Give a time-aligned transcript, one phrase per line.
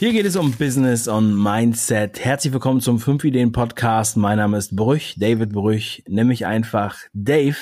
[0.00, 2.24] Hier geht es um Business und Mindset.
[2.24, 4.16] Herzlich willkommen zum 5 Ideen Podcast.
[4.16, 7.58] Mein Name ist Brüch, David Brüch, nämlich einfach Dave.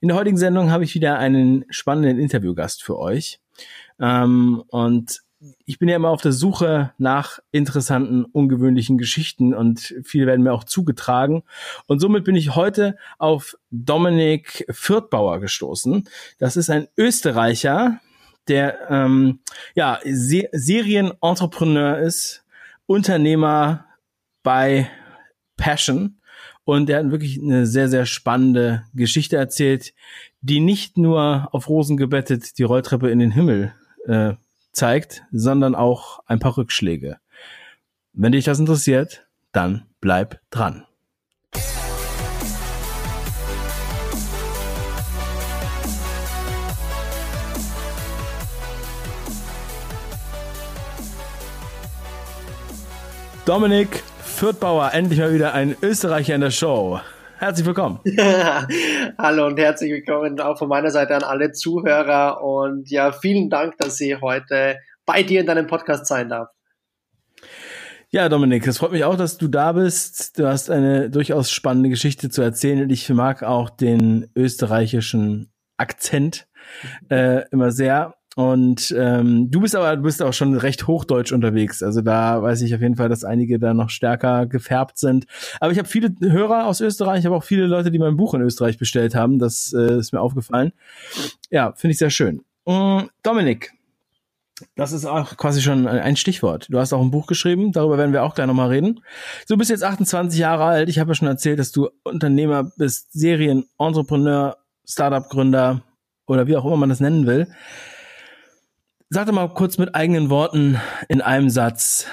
[0.00, 3.40] In der heutigen Sendung habe ich wieder einen spannenden Interviewgast für euch.
[4.00, 5.20] Ähm, und
[5.66, 10.54] ich bin ja immer auf der Suche nach interessanten, ungewöhnlichen Geschichten und viele werden mir
[10.54, 11.42] auch zugetragen.
[11.86, 16.08] Und somit bin ich heute auf Dominik Fürthbauer gestoßen.
[16.38, 18.00] Das ist ein Österreicher,
[18.48, 19.40] der ähm,
[19.74, 22.44] ja Se Serienentrepreneur ist,
[22.86, 23.86] Unternehmer
[24.42, 24.90] bei
[25.56, 26.20] Passion
[26.64, 29.94] und der hat wirklich eine sehr sehr spannende Geschichte erzählt,
[30.40, 33.74] die nicht nur auf Rosen gebettet die Rolltreppe in den Himmel
[34.06, 34.34] äh,
[34.72, 37.18] zeigt, sondern auch ein paar Rückschläge.
[38.12, 40.86] Wenn dich das interessiert, dann bleib dran.
[53.46, 56.98] Dominik Fürthbauer, endlich mal wieder ein Österreicher in der Show.
[57.38, 58.00] Herzlich willkommen.
[59.18, 63.78] Hallo und herzlich willkommen auch von meiner Seite an alle Zuhörer und ja, vielen Dank,
[63.78, 66.48] dass ich heute bei dir in deinem Podcast sein darf.
[68.10, 70.40] Ja, Dominik, es freut mich auch, dass du da bist.
[70.40, 76.48] Du hast eine durchaus spannende Geschichte zu erzählen und ich mag auch den österreichischen Akzent
[77.10, 78.16] äh, immer sehr.
[78.36, 81.82] Und ähm, du bist aber du bist auch schon recht hochdeutsch unterwegs.
[81.82, 85.24] Also da weiß ich auf jeden Fall, dass einige da noch stärker gefärbt sind.
[85.58, 88.34] Aber ich habe viele Hörer aus Österreich, ich habe auch viele Leute, die mein Buch
[88.34, 89.38] in Österreich bestellt haben.
[89.38, 90.72] Das äh, ist mir aufgefallen.
[91.48, 92.42] Ja, finde ich sehr schön.
[92.66, 93.72] Ähm, Dominik,
[94.74, 96.66] das ist auch quasi schon ein Stichwort.
[96.68, 99.00] Du hast auch ein Buch geschrieben, darüber werden wir auch gleich nochmal reden.
[99.48, 100.90] Du bist jetzt 28 Jahre alt.
[100.90, 105.80] Ich habe ja schon erzählt, dass du Unternehmer bist, Serien, Entrepreneur, Startup-Gründer
[106.26, 107.48] oder wie auch immer man das nennen will.
[109.08, 112.08] Sag doch mal kurz mit eigenen Worten in einem Satz,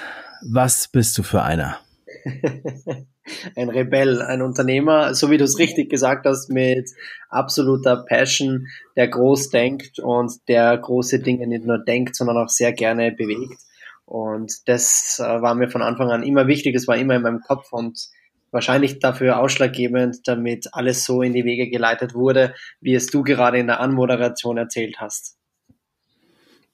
[0.48, 1.76] was bist du für einer?
[3.56, 6.88] ein Rebell, ein Unternehmer, so wie du es richtig gesagt hast, mit
[7.30, 12.72] absoluter Passion, der groß denkt und der große Dinge nicht nur denkt, sondern auch sehr
[12.72, 13.60] gerne bewegt.
[14.04, 17.40] Und das äh, war mir von Anfang an immer wichtig, es war immer in meinem
[17.40, 18.06] Kopf und
[18.52, 23.58] wahrscheinlich dafür ausschlaggebend, damit alles so in die Wege geleitet wurde, wie es du gerade
[23.58, 25.36] in der Anmoderation erzählt hast.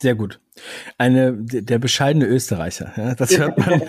[0.00, 0.40] Sehr gut.
[0.98, 3.82] Eine, der bescheidene Österreicher, ja, das hört man.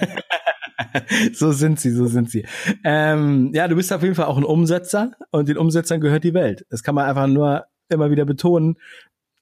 [1.33, 2.45] so sind sie, so sind sie.
[2.83, 6.33] Ähm, ja, du bist auf jeden Fall auch ein Umsetzer und den Umsetzern gehört die
[6.33, 6.65] Welt.
[6.69, 8.77] Das kann man einfach nur immer wieder betonen.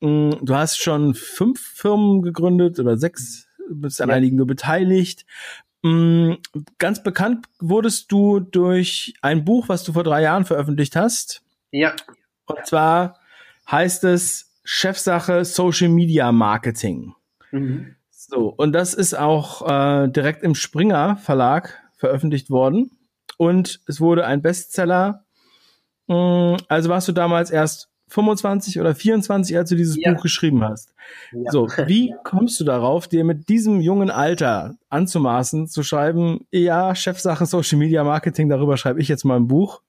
[0.02, 4.16] Mm, du hast schon fünf Firmen gegründet oder sechs, bist an ja.
[4.16, 5.25] einigen nur beteiligt.
[5.81, 6.34] Mm,
[6.78, 11.41] ganz bekannt wurdest du durch ein Buch, was du vor drei Jahren veröffentlicht hast.
[11.72, 11.94] Ja.
[12.46, 13.19] Und zwar
[13.69, 17.16] heißt es Chefsache Social Media Marketing.
[17.50, 17.96] Mhm.
[18.12, 22.91] So, und das ist auch äh, direkt im Springer Verlag veröffentlicht worden.
[23.38, 25.25] Und es wurde ein Bestseller.
[26.06, 30.13] Mm, also warst du damals erst 25 oder 24, als du dieses ja.
[30.13, 30.94] Buch geschrieben hast.
[31.31, 31.50] Ja.
[31.50, 37.47] So, wie kommst du darauf, dir mit diesem jungen Alter anzumaßen, zu schreiben, ja, Chefsache
[37.47, 39.81] Social Media Marketing, darüber schreibe ich jetzt mal ein Buch?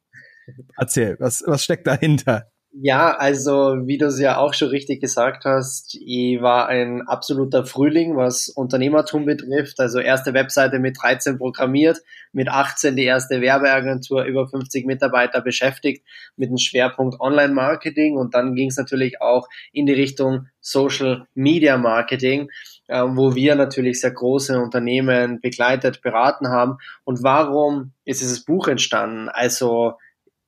[0.79, 2.50] Erzähl, was, was steckt dahinter?
[2.73, 7.67] Ja, also wie du es ja auch schon richtig gesagt hast, ich war ein absoluter
[7.67, 9.81] Frühling, was Unternehmertum betrifft.
[9.81, 11.99] Also erste Webseite mit 13 programmiert,
[12.33, 18.55] mit 18 die erste Werbeagentur, über 50 Mitarbeiter beschäftigt mit dem Schwerpunkt Online-Marketing und dann
[18.55, 22.51] ging es natürlich auch in die Richtung Social Media Marketing,
[22.87, 26.77] äh, wo wir natürlich sehr große Unternehmen begleitet, beraten haben.
[27.03, 29.29] Und warum ist dieses Buch entstanden?
[29.29, 29.95] Also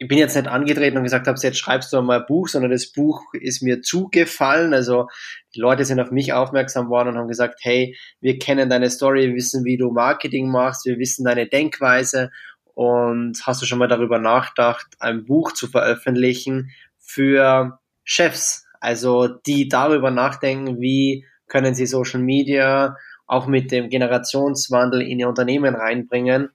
[0.02, 2.72] ich bin jetzt nicht angetreten und gesagt habe, jetzt schreibst du mal ein Buch, sondern
[2.72, 4.74] das Buch ist mir zugefallen.
[4.74, 5.06] Also
[5.54, 9.28] die Leute sind auf mich aufmerksam worden und haben gesagt, hey, wir kennen deine Story,
[9.28, 12.32] wir wissen, wie du Marketing machst, wir wissen deine Denkweise.
[12.74, 19.69] Und hast du schon mal darüber nachgedacht, ein Buch zu veröffentlichen für Chefs, also die
[19.69, 22.96] darüber nachdenken, wie können sie Social Media
[23.28, 26.49] auch mit dem Generationswandel in ihr Unternehmen reinbringen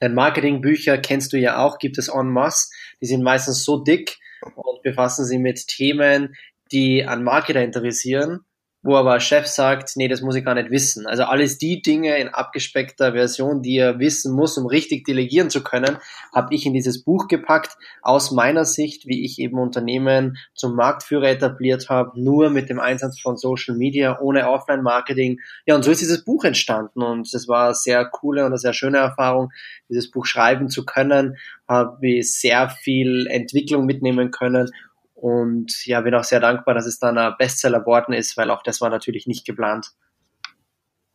[0.00, 2.68] denn Marketingbücher kennst du ja auch, gibt es en masse.
[3.00, 4.18] Die sind meistens so dick
[4.54, 6.34] und befassen sich mit Themen,
[6.72, 8.44] die an Marketer interessieren
[8.86, 11.08] wo aber Chef sagt, nee, das muss ich gar nicht wissen.
[11.08, 15.64] Also alles die Dinge in abgespeckter Version, die er wissen muss, um richtig delegieren zu
[15.64, 15.98] können,
[16.32, 21.28] habe ich in dieses Buch gepackt, aus meiner Sicht, wie ich eben Unternehmen zum Marktführer
[21.28, 25.40] etabliert habe, nur mit dem Einsatz von Social Media, ohne Offline-Marketing.
[25.66, 28.58] Ja, und so ist dieses Buch entstanden und das war eine sehr coole und eine
[28.58, 29.50] sehr schöne Erfahrung,
[29.88, 31.36] dieses Buch schreiben zu können,
[31.66, 34.70] habe ich sehr viel Entwicklung mitnehmen können
[35.16, 38.62] und ja, bin auch sehr dankbar, dass es dann ein Bestseller geworden ist, weil auch
[38.62, 39.92] das war natürlich nicht geplant.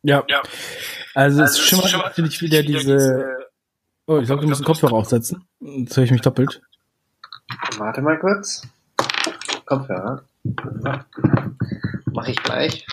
[0.02, 0.24] Ja.
[0.28, 0.42] ja.
[1.14, 3.48] Also, also es schimmert schon natürlich wieder diese.
[4.06, 5.46] Oh, ich glaube, du musst den Kopfhörer aufsetzen.
[5.60, 6.60] Jetzt höre ich mich doppelt.
[7.78, 8.66] Warte mal kurz.
[9.64, 10.24] Kopfhörer.
[12.06, 12.84] Mach ich gleich.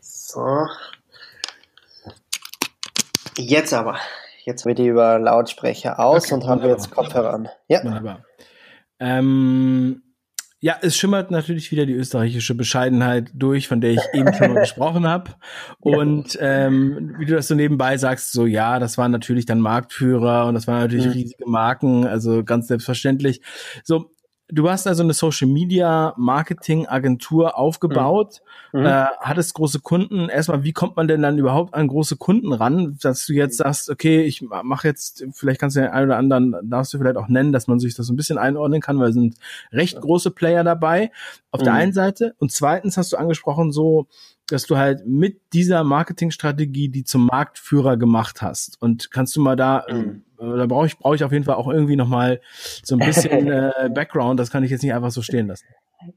[0.00, 0.66] So.
[3.36, 4.00] Jetzt aber.
[4.46, 7.48] Jetzt wird die über Lautsprecher aus okay, und haben wir jetzt Kopfhörer an.
[7.66, 7.82] Ja.
[7.82, 8.24] Wunderbar.
[9.00, 10.02] Ähm,
[10.60, 14.60] ja, es schimmert natürlich wieder die österreichische Bescheidenheit durch, von der ich eben schon mal
[14.60, 15.32] gesprochen habe.
[15.80, 20.46] Und ähm, wie du das so nebenbei sagst, so ja, das waren natürlich dann Marktführer
[20.46, 21.12] und das waren natürlich mhm.
[21.12, 23.42] riesige Marken, also ganz selbstverständlich.
[23.82, 24.12] So,
[24.48, 28.80] Du hast also eine Social Media Marketing Agentur aufgebaut, mhm.
[28.80, 28.86] mhm.
[28.86, 30.28] äh, hattest große Kunden.
[30.28, 33.90] Erstmal, wie kommt man denn dann überhaupt an große Kunden ran, dass du jetzt sagst,
[33.90, 37.26] okay, ich mache jetzt, vielleicht kannst du den einen oder anderen, darfst du vielleicht auch
[37.26, 39.36] nennen, dass man sich das so ein bisschen einordnen kann, weil es sind
[39.72, 41.10] recht große Player dabei.
[41.50, 41.64] Auf mhm.
[41.64, 44.06] der einen Seite und zweitens hast du angesprochen so
[44.48, 48.80] dass du halt mit dieser Marketingstrategie die zum Marktführer gemacht hast.
[48.80, 50.22] Und kannst du mal da, mhm.
[50.38, 52.40] äh, da brauche ich, brauche ich auf jeden Fall auch irgendwie nochmal
[52.82, 54.38] so ein bisschen äh, Background.
[54.38, 55.66] Das kann ich jetzt nicht einfach so stehen lassen.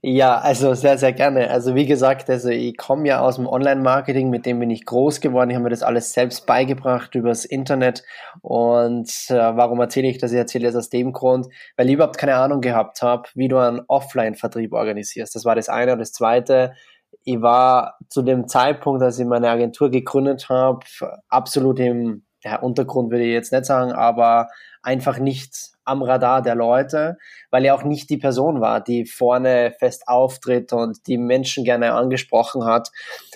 [0.01, 1.49] Ja, also sehr, sehr gerne.
[1.49, 5.21] Also wie gesagt, also ich komme ja aus dem Online-Marketing, mit dem bin ich groß
[5.21, 5.49] geworden.
[5.49, 8.03] Ich habe mir das alles selbst beigebracht übers Internet.
[8.41, 10.31] Und äh, warum erzähle ich das?
[10.31, 11.47] Ich erzähle das aus dem Grund,
[11.77, 15.33] weil ich überhaupt keine Ahnung gehabt habe, wie du einen Offline-Vertrieb organisierst.
[15.33, 15.93] Das war das eine.
[15.93, 16.73] Und das zweite,
[17.23, 20.79] ich war zu dem Zeitpunkt, als ich meine Agentur gegründet habe,
[21.27, 24.47] absolut im ja, Untergrund, würde ich jetzt nicht sagen, aber
[24.81, 27.17] einfach nicht am Radar der Leute,
[27.51, 31.93] weil er auch nicht die Person war, die vorne fest auftritt und die Menschen gerne
[31.93, 32.89] angesprochen hat.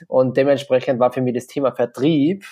[0.08, 2.46] Und dementsprechend war für mich das Thema Vertrieb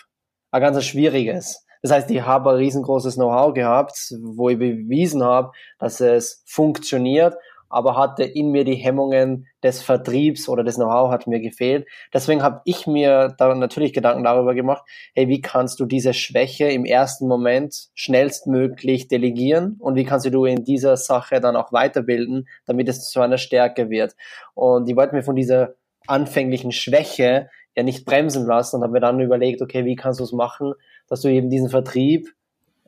[0.51, 1.65] ein ganz schwieriges.
[1.81, 7.35] Das heißt, ich habe ein riesengroßes Know-how gehabt, wo ich bewiesen habe, dass es funktioniert
[7.71, 11.88] aber hatte in mir die Hemmungen des Vertriebs oder des Know-how hat mir gefehlt.
[12.13, 14.83] Deswegen habe ich mir da natürlich Gedanken darüber gemacht,
[15.15, 20.45] hey, wie kannst du diese Schwäche im ersten Moment schnellstmöglich delegieren und wie kannst du
[20.45, 24.15] in dieser Sache dann auch weiterbilden, damit es zu einer Stärke wird.
[24.53, 25.75] Und ich wollte mir von dieser
[26.07, 30.23] anfänglichen Schwäche ja nicht bremsen lassen und habe mir dann überlegt, okay, wie kannst du
[30.23, 30.73] es machen,
[31.07, 32.27] dass du eben diesen Vertrieb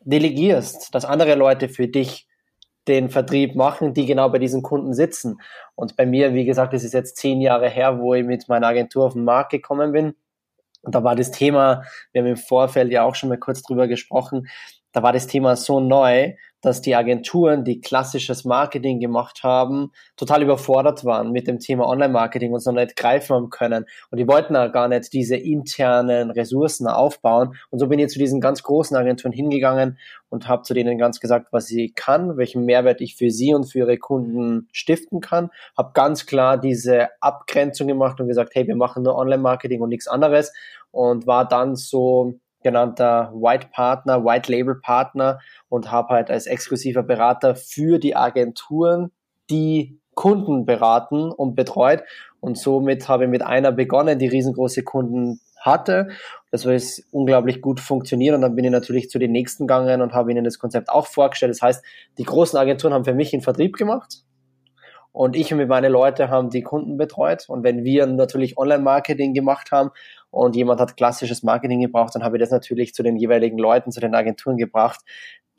[0.04, 2.28] delegierst, dass andere Leute für dich
[2.88, 5.40] den Vertrieb machen, die genau bei diesen Kunden sitzen.
[5.76, 8.68] Und bei mir, wie gesagt, es ist jetzt zehn Jahre her, wo ich mit meiner
[8.68, 10.16] Agentur auf den Markt gekommen bin.
[10.82, 13.88] Und da war das Thema, wir haben im Vorfeld ja auch schon mal kurz drüber
[13.88, 14.48] gesprochen,
[14.94, 20.42] da war das Thema so neu, dass die Agenturen, die klassisches Marketing gemacht haben, total
[20.44, 23.86] überfordert waren mit dem Thema Online-Marketing und so nicht greifen haben können.
[24.12, 27.56] Und die wollten auch gar nicht diese internen Ressourcen aufbauen.
[27.70, 29.98] Und so bin ich zu diesen ganz großen Agenturen hingegangen
[30.30, 33.66] und habe zu denen ganz gesagt, was ich kann, welchen Mehrwert ich für sie und
[33.66, 35.50] für ihre Kunden stiften kann.
[35.78, 40.08] Habe ganz klar diese Abgrenzung gemacht und gesagt, hey, wir machen nur Online-Marketing und nichts
[40.08, 40.54] anderes.
[40.92, 45.40] Und war dann so genannter White Partner, White Label Partner
[45.70, 49.12] und habe halt als exklusiver Berater für die Agenturen
[49.50, 52.04] die Kunden beraten und betreut.
[52.40, 56.10] Und somit habe ich mit einer begonnen, die riesengroße Kunden hatte.
[56.52, 60.14] Das jetzt unglaublich gut funktioniert und dann bin ich natürlich zu den nächsten gegangen und
[60.14, 61.52] habe ihnen das Konzept auch vorgestellt.
[61.52, 61.86] Das heißt,
[62.18, 64.24] die großen Agenturen haben für mich den Vertrieb gemacht
[65.14, 67.46] und ich und meine Leute haben die Kunden betreut.
[67.48, 69.92] Und wenn wir natürlich Online-Marketing gemacht haben
[70.34, 73.92] und jemand hat klassisches Marketing gebraucht, dann habe ich das natürlich zu den jeweiligen Leuten,
[73.92, 75.00] zu den Agenturen gebracht,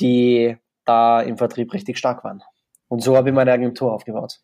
[0.01, 2.43] die da im Vertrieb richtig stark waren.
[2.89, 4.41] Und so habe ich meine Agentur aufgebaut.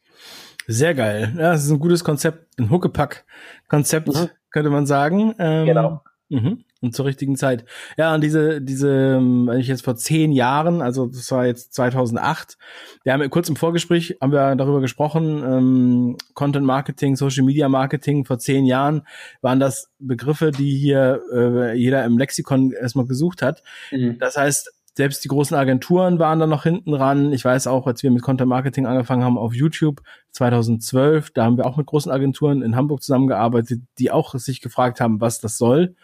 [0.68, 1.32] Sehr geil.
[1.37, 4.30] Ja, das ist ein gutes Konzept, ein Huckepack-Konzept, mhm.
[4.50, 5.34] könnte man sagen.
[5.40, 6.00] Ähm, genau.
[6.28, 6.64] Mhm.
[6.82, 7.66] Und zur richtigen Zeit.
[7.99, 12.56] Ja, und diese, diese, wenn ich jetzt vor zehn Jahren, also das war jetzt 2008,
[13.04, 18.25] wir haben kurz im Vorgespräch, haben wir darüber gesprochen, ähm, Content Marketing, Social Media Marketing,
[18.25, 19.02] vor zehn Jahren
[19.42, 23.62] waren das Begriffe, die hier äh, jeder im Lexikon erstmal gesucht hat.
[23.90, 24.18] Mhm.
[24.18, 27.32] Das heißt, selbst die großen Agenturen waren da noch hinten ran.
[27.32, 31.56] Ich weiß auch, als wir mit Content Marketing angefangen haben auf YouTube 2012, da haben
[31.56, 35.58] wir auch mit großen Agenturen in Hamburg zusammengearbeitet, die auch sich gefragt haben, was das
[35.58, 35.94] soll.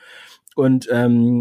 [0.57, 1.39] Und ähm,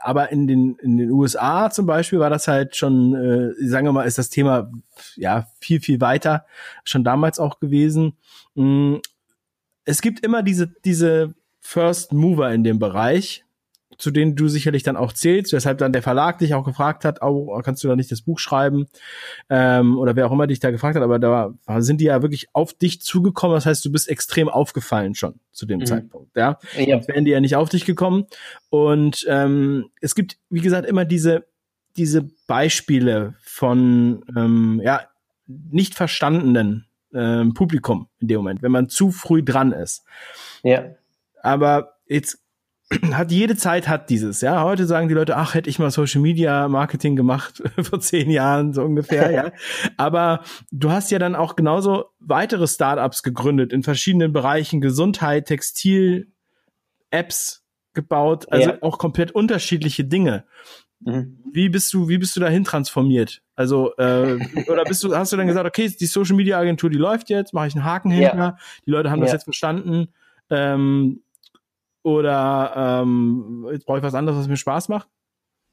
[0.00, 3.92] aber in den in den USA zum Beispiel war das halt schon, äh, sagen wir
[3.92, 4.72] mal, ist das Thema
[5.16, 6.46] ja viel viel weiter
[6.82, 8.16] schon damals auch gewesen.
[8.54, 8.96] Mm,
[9.84, 13.44] es gibt immer diese diese First Mover in dem Bereich,
[13.98, 17.22] zu denen du sicherlich dann auch zählst, weshalb dann der Verlag dich auch gefragt hat,
[17.22, 18.86] oh, kannst du da nicht das Buch schreiben?
[19.48, 22.48] Ähm, oder wer auch immer dich da gefragt hat, aber da sind die ja wirklich
[22.52, 23.54] auf dich zugekommen.
[23.54, 25.86] Das heißt, du bist extrem aufgefallen schon zu dem mhm.
[25.86, 26.36] Zeitpunkt.
[26.36, 27.06] Ja, ja.
[27.06, 28.26] Wären die ja nicht auf dich gekommen.
[28.70, 31.44] Und ähm, es gibt, wie gesagt, immer diese
[31.96, 35.02] diese Beispiele von ähm, ja
[35.46, 40.04] nicht verstandenen äh, Publikum in dem Moment, wenn man zu früh dran ist.
[40.62, 40.86] Ja.
[41.42, 42.43] Aber jetzt
[43.12, 44.62] hat jede Zeit hat dieses, ja.
[44.62, 48.72] Heute sagen die Leute, ach, hätte ich mal Social Media Marketing gemacht vor zehn Jahren,
[48.72, 49.52] so ungefähr, ja.
[49.96, 56.32] Aber du hast ja dann auch genauso weitere Startups gegründet in verschiedenen Bereichen, Gesundheit, Textil,
[57.10, 57.64] Apps
[57.94, 58.78] gebaut, also ja.
[58.82, 60.44] auch komplett unterschiedliche Dinge.
[61.00, 61.38] Mhm.
[61.52, 63.42] Wie bist du, wie bist du dahin transformiert?
[63.54, 64.38] Also, äh,
[64.68, 67.54] oder bist du, hast du dann gesagt, okay, die Social Media Agentur, die läuft jetzt,
[67.54, 68.56] mache ich einen Haken hinter, ja.
[68.84, 70.08] die Leute haben das jetzt verstanden,
[70.50, 71.22] ähm,
[72.04, 75.08] oder ähm, jetzt brauche ich was anderes, was mir Spaß macht?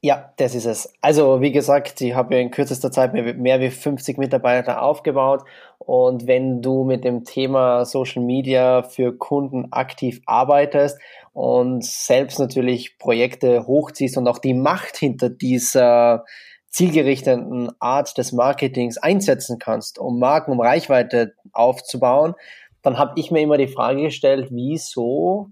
[0.03, 0.91] Ja, das ist es.
[1.01, 5.43] Also wie gesagt, ich habe in kürzester Zeit mehr, mehr wie 50 Mitarbeiter aufgebaut
[5.77, 10.97] und wenn du mit dem Thema Social Media für Kunden aktiv arbeitest
[11.33, 16.25] und selbst natürlich Projekte hochziehst und auch die Macht hinter dieser
[16.71, 22.33] zielgerichteten Art des Marketings einsetzen kannst, um Marken, um Reichweite aufzubauen,
[22.81, 25.51] dann habe ich mir immer die Frage gestellt, wieso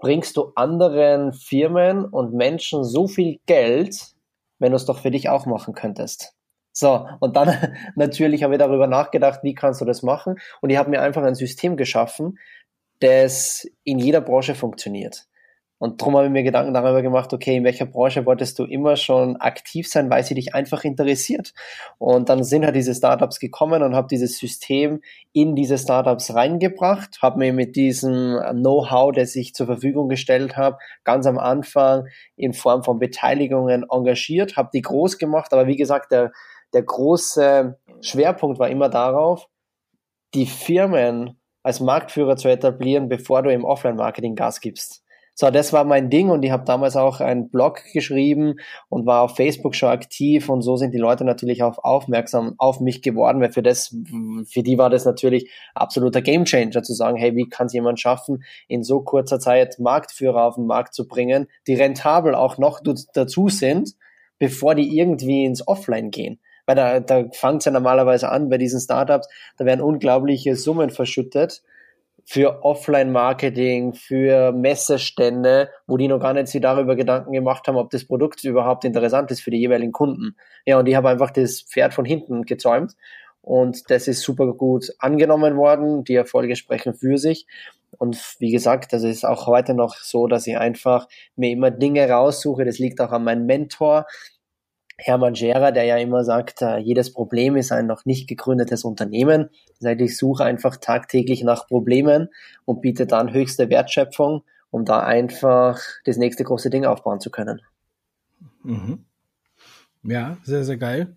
[0.00, 4.14] bringst du anderen Firmen und Menschen so viel Geld,
[4.58, 6.34] wenn du es doch für dich auch machen könntest.
[6.72, 10.36] So, und dann natürlich habe ich darüber nachgedacht, wie kannst du das machen?
[10.60, 12.38] Und ich habe mir einfach ein System geschaffen,
[13.00, 15.26] das in jeder Branche funktioniert.
[15.80, 18.96] Und darum habe ich mir Gedanken darüber gemacht, okay, in welcher Branche wolltest du immer
[18.96, 21.54] schon aktiv sein, weil sie dich einfach interessiert.
[21.96, 25.00] Und dann sind halt diese Startups gekommen und habe dieses System
[25.32, 30.76] in diese Startups reingebracht, habe mir mit diesem Know-how, das ich zur Verfügung gestellt habe,
[31.02, 35.54] ganz am Anfang in Form von Beteiligungen engagiert, habe die groß gemacht.
[35.54, 36.30] Aber wie gesagt, der,
[36.74, 39.48] der große Schwerpunkt war immer darauf,
[40.34, 45.02] die Firmen als Marktführer zu etablieren, bevor du im Offline-Marketing Gas gibst.
[45.40, 48.56] So, das war mein Ding und ich habe damals auch einen Blog geschrieben
[48.90, 52.80] und war auf Facebook schon aktiv und so sind die Leute natürlich auch aufmerksam auf
[52.80, 53.96] mich geworden, weil für das,
[54.44, 58.44] für die war das natürlich absoluter Gamechanger zu sagen, hey, wie kann es jemand schaffen,
[58.68, 62.82] in so kurzer Zeit Marktführer auf den Markt zu bringen, die rentabel auch noch
[63.14, 63.94] dazu sind,
[64.38, 66.38] bevor die irgendwie ins Offline gehen.
[66.66, 70.90] Weil da, da fängt es ja normalerweise an bei diesen Startups, da werden unglaubliche Summen
[70.90, 71.62] verschüttet
[72.30, 77.90] für Offline-Marketing, für Messestände, wo die noch gar nicht sich darüber Gedanken gemacht haben, ob
[77.90, 80.36] das Produkt überhaupt interessant ist für die jeweiligen Kunden.
[80.64, 82.92] Ja, und die haben einfach das Pferd von hinten gezäumt
[83.42, 86.04] und das ist super gut angenommen worden.
[86.04, 87.48] Die Erfolge sprechen für sich.
[87.98, 92.08] Und wie gesagt, das ist auch heute noch so, dass ich einfach mir immer Dinge
[92.08, 92.64] raussuche.
[92.64, 94.06] Das liegt auch an meinem Mentor,
[95.02, 99.50] Hermann Scherer, der ja immer sagt, äh, jedes Problem ist ein noch nicht gegründetes Unternehmen.
[99.78, 102.28] Das heißt, ich suche einfach tagtäglich nach Problemen
[102.64, 107.62] und biete dann höchste Wertschöpfung, um da einfach das nächste große Ding aufbauen zu können.
[108.62, 109.04] Mhm.
[110.02, 111.14] Ja, sehr, sehr geil.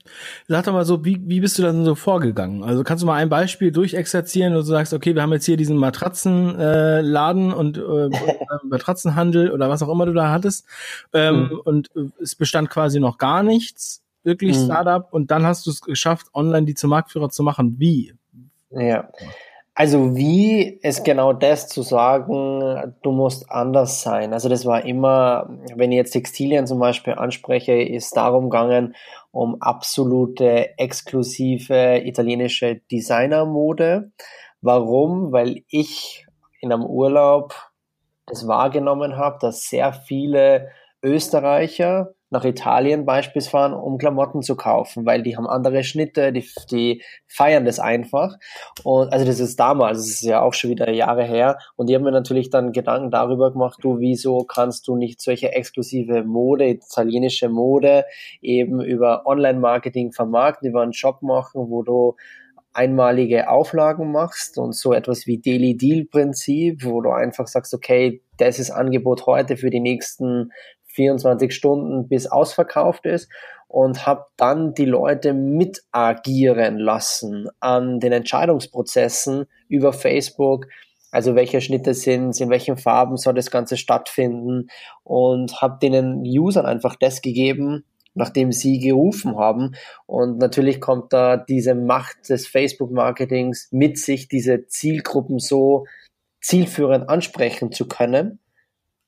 [0.48, 2.64] Sag doch mal so, wie, wie bist du dann so vorgegangen?
[2.64, 5.56] Also kannst du mal ein Beispiel durchexerzieren, wo du sagst, okay, wir haben jetzt hier
[5.56, 8.10] diesen Matratzenladen äh, und äh,
[8.64, 10.66] Matratzenhandel oder was auch immer du da hattest
[11.14, 11.60] ähm, mhm.
[11.64, 14.66] und äh, es bestand quasi noch gar nichts, wirklich mhm.
[14.66, 17.76] Startup und dann hast du es geschafft, online die zum Marktführer zu machen.
[17.80, 18.14] Wie?
[18.70, 19.10] Ja.
[19.76, 24.32] Also wie ist genau das zu sagen, du musst anders sein.
[24.32, 28.96] Also das war immer, wenn ich jetzt Textilien zum Beispiel anspreche, ist darum gegangen,
[29.32, 34.12] um absolute exklusive italienische Designermode.
[34.62, 35.32] Warum?
[35.32, 36.28] Weil ich
[36.62, 37.56] in einem Urlaub
[38.28, 40.70] das wahrgenommen habe, dass sehr viele
[41.02, 46.46] Österreicher nach Italien beispielsweise fahren, um Klamotten zu kaufen, weil die haben andere Schnitte, die,
[46.70, 48.36] die feiern das einfach.
[48.84, 51.58] Und also das ist damals, das ist ja auch schon wieder Jahre her.
[51.76, 55.54] Und die haben mir natürlich dann Gedanken darüber gemacht, du, wieso kannst du nicht solche
[55.54, 58.06] exklusive Mode, italienische Mode
[58.42, 62.16] eben über Online-Marketing vermarkten, über einen Shop machen, wo du
[62.74, 68.22] einmalige Auflagen machst und so etwas wie Daily Deal Prinzip, wo du einfach sagst, okay,
[68.38, 70.52] das ist Angebot heute für die nächsten
[70.94, 73.30] 24 Stunden bis ausverkauft ist
[73.68, 80.68] und habe dann die Leute mit agieren lassen an den Entscheidungsprozessen über Facebook.
[81.12, 84.68] Also welche Schnitte sind, in welchen Farben soll das Ganze stattfinden
[85.04, 87.84] und habe denen Usern einfach das gegeben,
[88.14, 89.76] nachdem sie gerufen haben.
[90.06, 95.86] Und natürlich kommt da diese Macht des Facebook-Marketings mit sich, diese Zielgruppen so
[96.42, 98.40] zielführend ansprechen zu können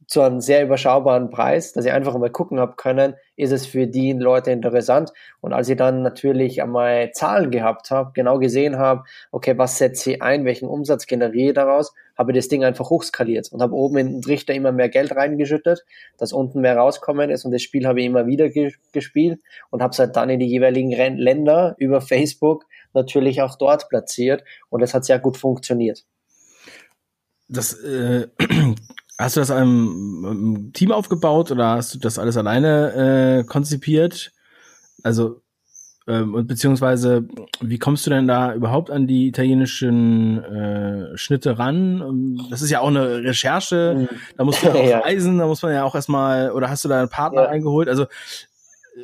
[0.08, 3.88] zu einem sehr überschaubaren Preis, dass ich einfach mal gucken habe können, ist es für
[3.88, 5.12] die Leute interessant.
[5.42, 10.14] Und als ich dann natürlich einmal Zahlen gehabt habe, genau gesehen habe, okay, was setze
[10.14, 13.74] ich ein, welchen Umsatz generiere ich daraus, habe ich das Ding einfach hochskaliert und habe
[13.74, 15.86] oben in den Trichter immer mehr Geld reingeschüttet,
[16.18, 19.82] dass unten mehr rauskommen ist und das Spiel habe ich immer wieder ge gespielt und
[19.82, 24.82] habe es halt dann in die jeweiligen Länder über Facebook natürlich auch dort platziert und
[24.82, 26.06] es hat sehr gut funktioniert.
[27.48, 28.28] Das, äh,
[29.18, 34.32] hast du das einem Team aufgebaut oder hast du das alles alleine äh, konzipiert?
[35.04, 35.42] Also
[36.08, 37.28] ähm, und beziehungsweise,
[37.62, 42.02] wie kommst du denn da überhaupt an die italienischen äh, Schnitte ran?
[42.02, 44.18] Ähm, das ist ja auch eine Recherche, mhm.
[44.38, 45.00] da musst du ja auch ja.
[45.00, 47.50] reisen, da muss man ja auch erstmal, oder hast du da einen Partner ja.
[47.50, 47.90] eingeholt?
[47.90, 48.06] Also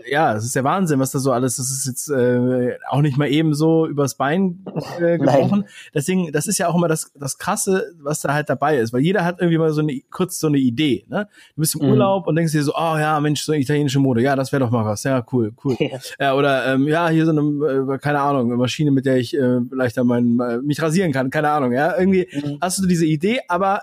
[0.09, 3.17] ja, es ist der Wahnsinn, was da so alles, das ist jetzt äh, auch nicht
[3.17, 4.63] mal eben so übers Bein
[4.99, 5.65] äh, gebrochen.
[5.93, 9.01] Deswegen, das ist ja auch immer das, das Krasse, was da halt dabei ist, weil
[9.01, 11.27] jeder hat irgendwie mal so eine, kurz so eine Idee, ne?
[11.55, 11.91] Du bist im mhm.
[11.91, 14.71] Urlaub und denkst dir so, oh ja, Mensch, so italienische Mode, ja, das wäre doch
[14.71, 15.75] mal was, ja, cool, cool.
[15.79, 15.99] Ja.
[16.19, 19.37] ja oder, ähm, ja, hier so eine, äh, keine Ahnung, eine Maschine, mit der ich
[19.37, 22.57] äh, leichter mein, äh, mich rasieren kann, keine Ahnung, ja, irgendwie mhm.
[22.61, 23.81] hast du diese Idee, aber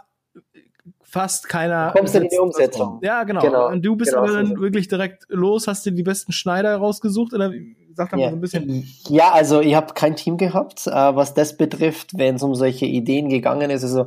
[1.08, 1.92] fast keiner.
[1.92, 3.00] Du kommst in die Umsetzung.
[3.02, 3.40] Ja, genau.
[3.40, 3.68] genau.
[3.68, 7.32] Und du bist genau, aber dann wirklich direkt los, hast dir die besten Schneider rausgesucht
[7.32, 7.50] oder
[7.94, 8.88] sag doch mal so ein bisschen.
[9.08, 12.86] Ja, also ich habe kein Team gehabt, äh, was das betrifft, wenn es um solche
[12.86, 13.82] Ideen gegangen ist.
[13.82, 14.06] Also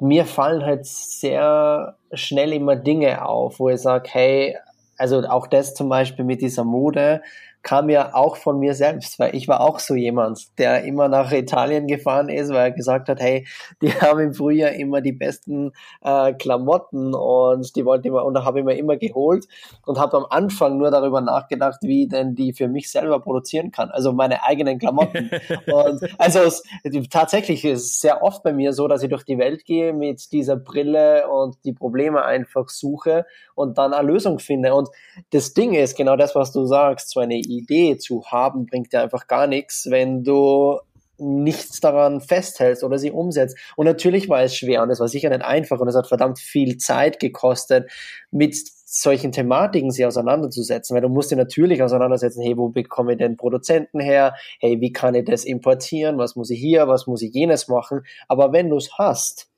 [0.00, 4.56] mir fallen halt sehr schnell immer Dinge auf, wo ich sage, hey,
[4.98, 7.22] also auch das zum Beispiel mit dieser Mode,
[7.66, 11.32] kam ja auch von mir selbst, weil ich war auch so jemand, der immer nach
[11.32, 13.44] Italien gefahren ist, weil er gesagt hat, hey,
[13.82, 18.44] die haben im Frühjahr immer die besten äh, Klamotten und die wollte immer und da
[18.44, 19.46] habe ich mir immer geholt
[19.84, 23.90] und habe am Anfang nur darüber nachgedacht, wie denn die für mich selber produzieren kann,
[23.90, 25.28] also meine eigenen Klamotten.
[25.66, 26.62] und also es,
[27.10, 30.30] tatsächlich ist es sehr oft bei mir so, dass ich durch die Welt gehe mit
[30.30, 34.72] dieser Brille und die Probleme einfach suche und dann eine Lösung finde.
[34.72, 34.88] Und
[35.30, 39.02] das Ding ist genau das, was du sagst, so eine Idee zu haben, bringt dir
[39.02, 40.78] einfach gar nichts, wenn du
[41.18, 43.56] nichts daran festhältst oder sie umsetzt.
[43.76, 46.38] Und natürlich war es schwer und es war sicher nicht einfach und es hat verdammt
[46.38, 47.90] viel Zeit gekostet,
[48.30, 53.18] mit solchen Thematiken sie auseinanderzusetzen, weil du musst dir natürlich auseinandersetzen, hey, wo bekomme ich
[53.18, 54.34] den Produzenten her?
[54.60, 56.18] Hey, wie kann ich das importieren?
[56.18, 56.86] Was muss ich hier?
[56.88, 58.02] Was muss ich jenes machen?
[58.28, 59.48] Aber wenn du es hast,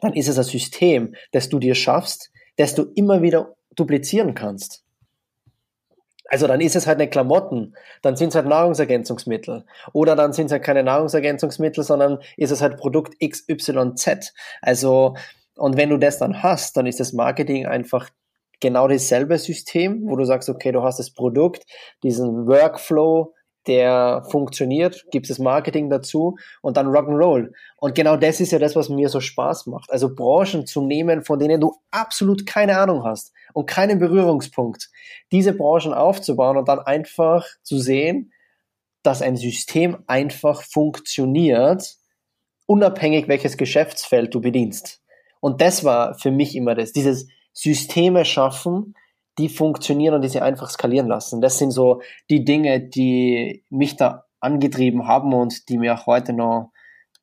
[0.00, 4.85] dann ist es ein System, das du dir schaffst, das du immer wieder duplizieren kannst.
[6.28, 9.64] Also dann ist es halt nicht Klamotten, dann sind es halt Nahrungsergänzungsmittel.
[9.92, 14.32] Oder dann sind es halt keine Nahrungsergänzungsmittel, sondern ist es halt Produkt XYZ.
[14.60, 15.14] Also,
[15.56, 18.10] und wenn du das dann hast, dann ist das Marketing einfach
[18.60, 21.64] genau dasselbe System, wo du sagst, okay, du hast das Produkt,
[22.02, 23.34] diesen Workflow,
[23.66, 27.52] der funktioniert, gibt es Marketing dazu und dann Rock'n'Roll.
[27.76, 29.90] Und genau das ist ja das, was mir so Spaß macht.
[29.90, 34.90] Also Branchen zu nehmen, von denen du absolut keine Ahnung hast und keinen Berührungspunkt.
[35.32, 38.32] Diese Branchen aufzubauen und dann einfach zu sehen,
[39.02, 41.96] dass ein System einfach funktioniert,
[42.66, 45.00] unabhängig welches Geschäftsfeld du bedienst.
[45.40, 48.94] Und das war für mich immer das, dieses Systeme schaffen,
[49.38, 51.40] die funktionieren und die sie einfach skalieren lassen.
[51.40, 56.32] Das sind so die Dinge, die mich da angetrieben haben und die mir auch heute
[56.32, 56.70] noch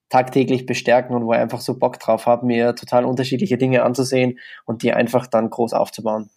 [0.10, 4.38] tagtäglich bestärken und wo ich einfach so Bock drauf habe, mir total unterschiedliche Dinge anzusehen
[4.66, 6.30] und die einfach dann groß aufzubauen.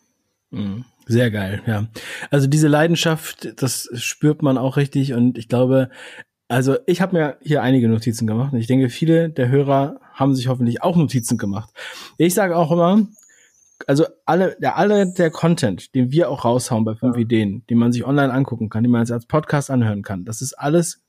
[0.50, 0.86] Mhm.
[1.08, 1.86] Sehr geil, ja.
[2.30, 5.90] Also diese Leidenschaft, das spürt man auch richtig und ich glaube,
[6.48, 10.34] also ich habe mir hier einige Notizen gemacht und ich denke, viele der Hörer haben
[10.34, 11.70] sich hoffentlich auch Notizen gemacht.
[12.18, 13.06] Ich sage auch immer,
[13.86, 17.22] also alle, der, alle der Content, den wir auch raushauen bei fünf ja.
[17.22, 20.42] Ideen, den man sich online angucken kann, den man jetzt als Podcast anhören kann, das
[20.42, 21.04] ist alles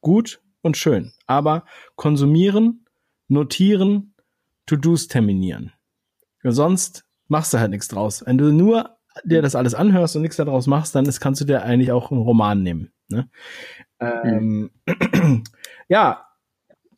[0.00, 1.12] gut und schön.
[1.26, 1.64] Aber
[1.96, 2.86] konsumieren,
[3.28, 4.14] notieren,
[4.66, 5.72] To-Dos terminieren.
[6.42, 8.24] Sonst machst du halt nichts draus.
[8.26, 11.44] Wenn du nur dir das alles anhörst und nichts daraus machst, dann ist, kannst du
[11.44, 12.92] dir eigentlich auch einen Roman nehmen.
[13.08, 13.28] Ne?
[14.00, 14.70] Mhm.
[14.86, 15.44] Ähm,
[15.88, 16.26] ja,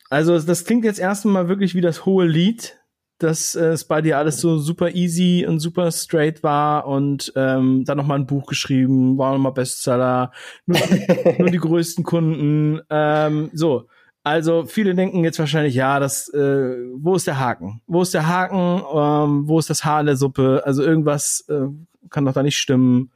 [0.09, 2.79] also das klingt jetzt erstmal wirklich wie das hohe Lied,
[3.23, 7.85] dass äh, es bei dir alles so super easy und super straight war und ähm,
[7.85, 10.31] dann nochmal ein Buch geschrieben, war nochmal Bestseller,
[10.65, 10.79] nur,
[11.39, 12.81] nur die größten Kunden.
[12.89, 13.87] Ähm, so,
[14.23, 17.81] also viele denken jetzt wahrscheinlich, ja, das, äh, wo ist der Haken?
[17.87, 18.81] Wo ist der Haken?
[18.93, 20.61] Ähm, wo ist das Haar in der Suppe?
[20.65, 21.67] Also irgendwas äh,
[22.09, 23.11] kann doch da nicht stimmen.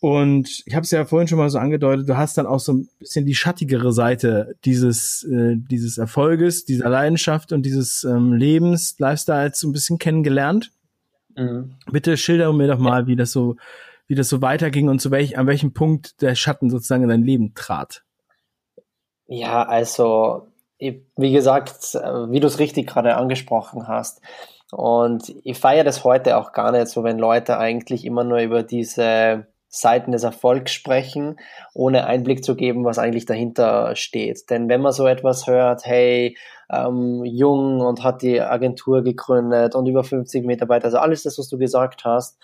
[0.00, 2.72] Und ich habe es ja vorhin schon mal so angedeutet, du hast dann auch so
[2.72, 8.98] ein bisschen die schattigere Seite dieses, äh, dieses Erfolges, dieser Leidenschaft und dieses ähm, Lebens,
[8.98, 10.72] Lifestyles so ein bisschen kennengelernt.
[11.36, 11.74] Mhm.
[11.92, 13.56] Bitte schilder mir doch mal, wie das so,
[14.06, 17.22] wie das so weiterging und zu welch, an welchem Punkt der Schatten sozusagen in dein
[17.22, 18.02] Leben trat.
[19.26, 24.22] Ja, also, wie gesagt, äh, wie du es richtig gerade angesprochen hast.
[24.72, 28.62] Und ich feiere das heute auch gar nicht so, wenn Leute eigentlich immer nur über
[28.62, 31.36] diese Seiten des Erfolgs sprechen,
[31.74, 34.50] ohne Einblick zu geben, was eigentlich dahinter steht.
[34.50, 36.36] Denn wenn man so etwas hört, hey,
[36.68, 41.48] ähm, jung und hat die Agentur gegründet und über 50 Mitarbeiter, also alles das, was
[41.48, 42.36] du gesagt hast,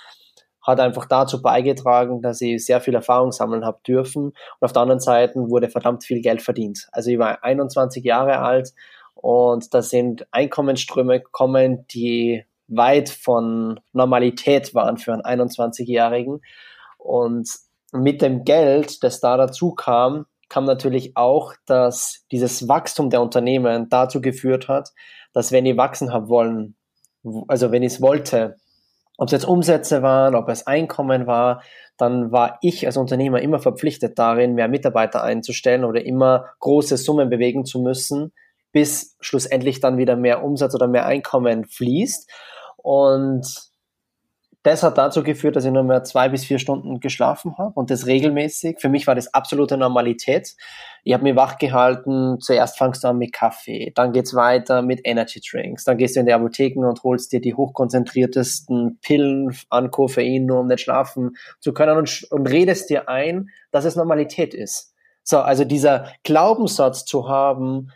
[0.63, 4.27] hat einfach dazu beigetragen, dass ich sehr viel Erfahrung sammeln habe dürfen.
[4.27, 6.89] Und auf der anderen Seite wurde verdammt viel Geld verdient.
[6.93, 8.73] Also ich war 21 Jahre alt
[9.15, 16.41] und da sind Einkommensströme gekommen, die weit von Normalität waren für einen 21-Jährigen.
[17.07, 17.49] Und
[17.93, 23.89] mit dem Geld, das da dazu kam, kam natürlich auch, dass dieses Wachstum der Unternehmen
[23.89, 24.93] dazu geführt hat,
[25.33, 26.77] dass wenn ich wachsen haben wollen,
[27.49, 28.57] also wenn ich es wollte,
[29.19, 31.63] ob es jetzt Umsätze waren, ob es Einkommen war,
[31.97, 37.31] dann war ich als Unternehmer immer verpflichtet darin, mehr Mitarbeiter einzustellen oder immer große Summen
[37.31, 38.33] bewegen zu müssen,
[38.73, 42.31] bis schlussendlich dann wieder mehr Umsatz oder mehr Einkommen fließt.
[42.77, 43.47] Und
[44.67, 47.89] das hat dazu geführt, dass ich nur mehr zwei bis vier Stunden geschlafen habe und
[47.89, 48.81] das regelmäßig.
[48.81, 50.57] Für mich war das absolute Normalität.
[51.05, 52.41] Ich habe mich wach gehalten.
[52.41, 56.21] Zuerst fangst du an mit Kaffee, dann geht's weiter mit Energy Drinks, dann gehst du
[56.21, 61.37] in die Apotheken und holst dir die hochkonzentriertesten Pillen an Koffein, nur um nicht schlafen
[61.61, 64.95] zu können und, und redest dir ein, dass es Normalität ist.
[65.23, 67.93] So, also dieser Glaubenssatz zu haben,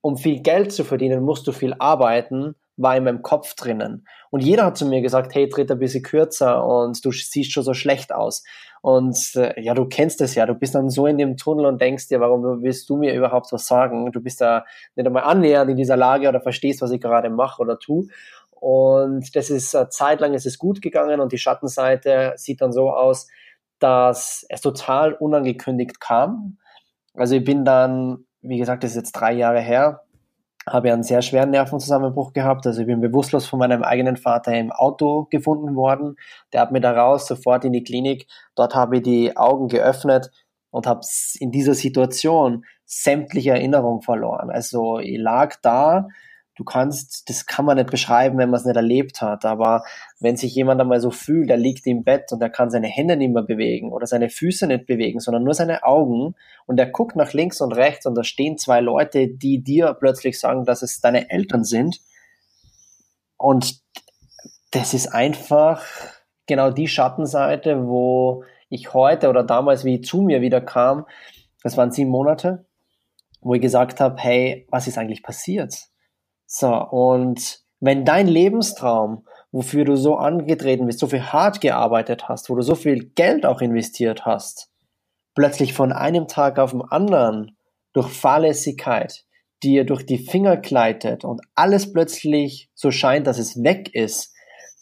[0.00, 4.06] um viel Geld zu verdienen, musst du viel arbeiten, war in meinem Kopf drinnen.
[4.30, 7.64] Und jeder hat zu mir gesagt, hey, tritt ein bisschen kürzer und du siehst schon
[7.64, 8.44] so schlecht aus.
[8.80, 11.80] Und äh, ja, du kennst es ja, du bist dann so in dem Tunnel und
[11.80, 14.10] denkst dir, warum willst du mir überhaupt was sagen?
[14.12, 14.64] Du bist da
[14.94, 18.06] nicht einmal annähernd in dieser Lage oder verstehst, was ich gerade mache oder tu.
[18.50, 22.72] Und das ist eine Zeit lang ist es gut gegangen und die Schattenseite sieht dann
[22.72, 23.28] so aus,
[23.78, 26.58] dass es total unangekündigt kam.
[27.14, 30.02] Also ich bin dann, wie gesagt, das ist jetzt drei Jahre her,
[30.72, 32.66] habe einen sehr schweren Nervenzusammenbruch gehabt.
[32.66, 36.16] Also ich bin bewusstlos von meinem eigenen Vater im Auto gefunden worden.
[36.52, 38.26] Der hat mir da raus, sofort in die Klinik.
[38.54, 40.30] Dort habe ich die Augen geöffnet
[40.70, 41.00] und habe
[41.40, 44.50] in dieser Situation sämtliche Erinnerungen verloren.
[44.50, 46.08] Also ich lag da
[46.58, 49.84] du kannst, das kann man nicht beschreiben, wenn man es nicht erlebt hat, aber
[50.18, 53.16] wenn sich jemand einmal so fühlt, er liegt im Bett und er kann seine Hände
[53.16, 56.34] nicht mehr bewegen oder seine Füße nicht bewegen, sondern nur seine Augen
[56.66, 60.40] und er guckt nach links und rechts und da stehen zwei Leute, die dir plötzlich
[60.40, 62.00] sagen, dass es deine Eltern sind
[63.36, 63.80] und
[64.72, 65.84] das ist einfach
[66.46, 71.06] genau die Schattenseite, wo ich heute oder damals, wie ich zu mir wieder kam,
[71.62, 72.66] das waren sieben Monate,
[73.40, 75.88] wo ich gesagt habe, hey, was ist eigentlich passiert?
[76.50, 82.48] So, und wenn dein Lebenstraum, wofür du so angetreten bist, so viel hart gearbeitet hast,
[82.48, 84.70] wo du so viel Geld auch investiert hast,
[85.34, 87.56] plötzlich von einem Tag auf den anderen
[87.92, 89.26] durch Fahrlässigkeit
[89.62, 94.32] dir durch die Finger gleitet und alles plötzlich so scheint, dass es weg ist,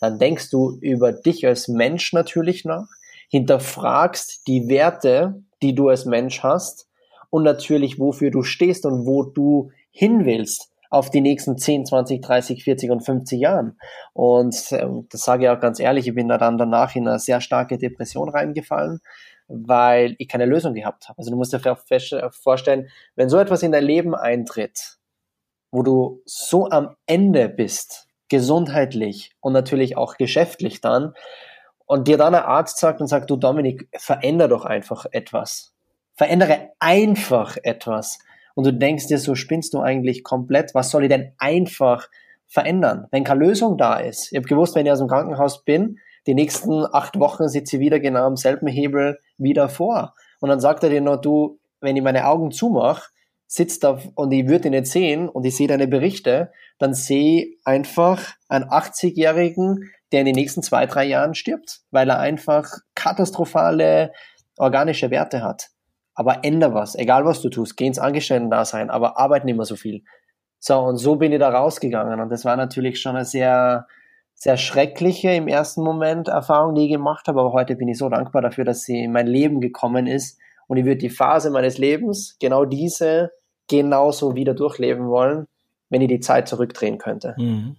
[0.00, 2.86] dann denkst du über dich als Mensch natürlich nach,
[3.28, 6.86] hinterfragst die Werte, die du als Mensch hast
[7.30, 12.22] und natürlich, wofür du stehst und wo du hin willst auf die nächsten 10, 20,
[12.22, 13.78] 30, 40 und 50 Jahren.
[14.12, 17.18] Und ähm, das sage ich auch ganz ehrlich, ich bin da dann danach in eine
[17.18, 19.00] sehr starke Depression reingefallen,
[19.48, 21.18] weil ich keine Lösung gehabt habe.
[21.18, 24.98] Also du musst dir äh, vorstellen, wenn so etwas in dein Leben eintritt,
[25.70, 31.12] wo du so am Ende bist, gesundheitlich und natürlich auch geschäftlich dann,
[31.86, 35.72] und dir dann ein Arzt sagt und sagt, du Dominik, veränder doch einfach etwas.
[36.14, 38.18] Verändere einfach etwas
[38.56, 40.74] und du denkst dir so, spinnst du eigentlich komplett?
[40.74, 42.08] Was soll ich denn einfach
[42.46, 44.32] verändern, wenn keine Lösung da ist?
[44.32, 47.80] Ich habe gewusst, wenn ich aus dem Krankenhaus bin, die nächsten acht Wochen sitze ich
[47.80, 50.14] wieder genau am selben Hebel wieder vor.
[50.40, 53.10] Und dann sagt er dir noch, du, wenn ich meine Augen zumache,
[53.46, 57.42] sitzt da und ich würde ihn nicht sehen und ich sehe deine Berichte, dann sehe
[57.42, 62.70] ich einfach einen 80-Jährigen, der in den nächsten zwei, drei Jahren stirbt, weil er einfach
[62.94, 64.12] katastrophale
[64.56, 65.68] organische Werte hat
[66.16, 69.76] aber änder was, egal was du tust, geh ins Angestellten-Dasein, aber arbeit nicht mehr so
[69.76, 70.02] viel.
[70.58, 73.86] So, und so bin ich da rausgegangen und das war natürlich schon eine sehr,
[74.34, 78.08] sehr schreckliche im ersten Moment Erfahrung, die ich gemacht habe, aber heute bin ich so
[78.08, 81.76] dankbar dafür, dass sie in mein Leben gekommen ist und ich würde die Phase meines
[81.76, 83.32] Lebens, genau diese,
[83.68, 85.46] genauso wieder durchleben wollen,
[85.90, 87.34] wenn ich die Zeit zurückdrehen könnte.
[87.36, 87.76] Mhm.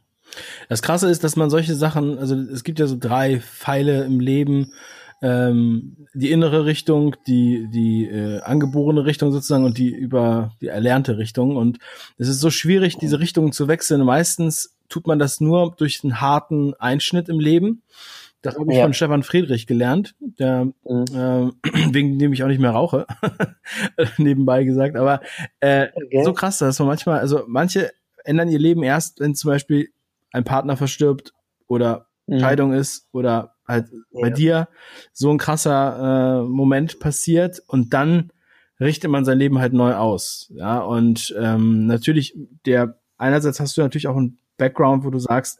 [0.69, 4.19] Das Krasse ist, dass man solche Sachen, also es gibt ja so drei Pfeile im
[4.19, 4.73] Leben,
[5.21, 11.17] ähm, die innere Richtung, die, die äh, angeborene Richtung sozusagen und die über die erlernte
[11.17, 11.55] Richtung.
[11.55, 11.79] Und
[12.17, 14.03] es ist so schwierig, diese Richtungen zu wechseln.
[14.03, 17.81] Meistens tut man das nur durch einen harten Einschnitt im Leben.
[18.41, 18.83] Das habe ich ja.
[18.83, 21.05] von Stefan Friedrich gelernt, der, mhm.
[21.13, 23.07] äh, wegen dem ich auch nicht mehr rauche,
[24.17, 24.95] nebenbei gesagt.
[24.95, 25.21] Aber
[25.59, 26.23] äh, okay.
[26.23, 27.91] so krass, dass man manchmal, also manche
[28.23, 29.89] ändern ihr Leben erst, wenn zum Beispiel
[30.31, 31.33] ein Partner verstirbt
[31.67, 32.39] oder mhm.
[32.39, 34.21] Scheidung ist oder halt ja.
[34.21, 34.67] bei dir
[35.13, 38.31] so ein krasser äh, Moment passiert und dann
[38.79, 40.51] richtet man sein Leben halt neu aus.
[40.53, 45.59] Ja, und ähm, natürlich, der einerseits hast du natürlich auch einen Background, wo du sagst,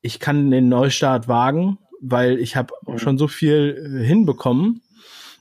[0.00, 2.98] ich kann den Neustart wagen weil ich habe mhm.
[2.98, 4.82] schon so viel äh, hinbekommen.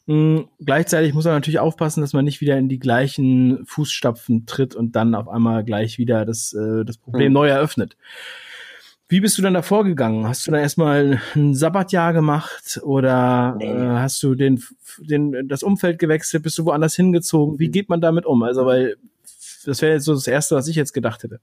[0.05, 0.47] Mhm.
[0.59, 4.95] Gleichzeitig muss man natürlich aufpassen, dass man nicht wieder in die gleichen Fußstapfen tritt und
[4.95, 7.33] dann auf einmal gleich wieder das, äh, das Problem mhm.
[7.33, 7.97] neu eröffnet.
[9.13, 10.27] Wie bist du dann da vorgegangen?
[10.27, 13.67] Hast du dann erstmal ein Sabbatjahr gemacht oder nee.
[13.67, 14.59] äh, hast du den,
[14.97, 16.41] den, das Umfeld gewechselt?
[16.41, 17.59] Bist du woanders hingezogen?
[17.59, 17.73] Wie mhm.
[17.73, 18.41] geht man damit um?
[18.41, 18.95] Also, weil
[19.67, 21.41] das wäre jetzt so das Erste, was ich jetzt gedacht hätte.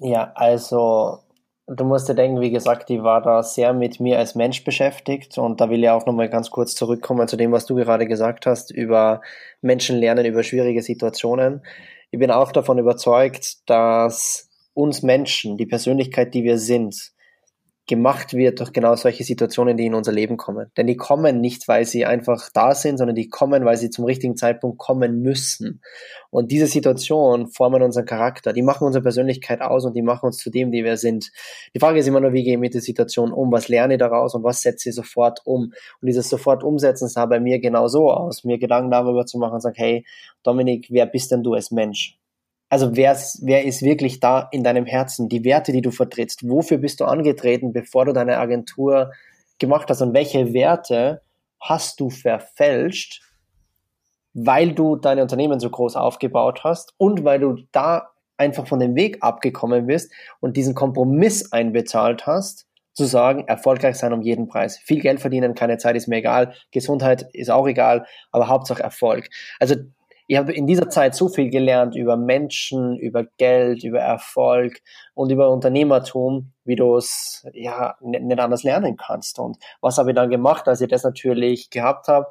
[0.00, 1.20] Ja, also
[1.68, 5.38] du musst dir denken, wie gesagt, die war da sehr mit mir als Mensch beschäftigt
[5.38, 8.46] und da will ich auch nochmal ganz kurz zurückkommen zu dem, was du gerade gesagt
[8.46, 9.20] hast, über
[9.60, 11.62] Menschen lernen, über schwierige Situationen.
[12.10, 17.14] Ich bin auch davon überzeugt, dass uns Menschen, die Persönlichkeit, die wir sind,
[17.86, 20.70] gemacht wird durch genau solche Situationen, die in unser Leben kommen.
[20.76, 24.06] Denn die kommen nicht, weil sie einfach da sind, sondern die kommen, weil sie zum
[24.06, 25.82] richtigen Zeitpunkt kommen müssen.
[26.30, 30.38] Und diese Situationen formen unseren Charakter, die machen unsere Persönlichkeit aus und die machen uns
[30.38, 31.30] zu dem, die wir sind.
[31.74, 33.52] Die Frage ist immer nur, wie gehe ich mit der Situation um?
[33.52, 35.74] Was lerne ich daraus und was setze ich sofort um?
[36.00, 39.54] Und dieses sofort umsetzen sah bei mir genau so aus, mir Gedanken darüber zu machen
[39.54, 40.06] und sagen, hey,
[40.42, 42.18] Dominik, wer bist denn du als Mensch?
[42.74, 45.28] Also wer, ist wirklich da in deinem Herzen?
[45.28, 46.48] Die Werte, die du vertrittst.
[46.48, 49.12] Wofür bist du angetreten, bevor du deine Agentur
[49.60, 50.02] gemacht hast?
[50.02, 51.22] Und welche Werte
[51.60, 53.22] hast du verfälscht,
[54.32, 58.96] weil du dein Unternehmen so groß aufgebaut hast und weil du da einfach von dem
[58.96, 64.78] Weg abgekommen bist und diesen Kompromiss einbezahlt hast, zu sagen, erfolgreich sein um jeden Preis.
[64.78, 69.30] Viel Geld verdienen, keine Zeit ist mir egal, Gesundheit ist auch egal, aber Hauptsache Erfolg.
[69.60, 69.76] Also
[70.26, 74.80] ich habe in dieser Zeit so viel gelernt über Menschen, über Geld, über Erfolg
[75.14, 79.38] und über Unternehmertum, wie du es ja nicht anders lernen kannst.
[79.38, 82.26] Und was habe ich dann gemacht, als ich das natürlich gehabt habe?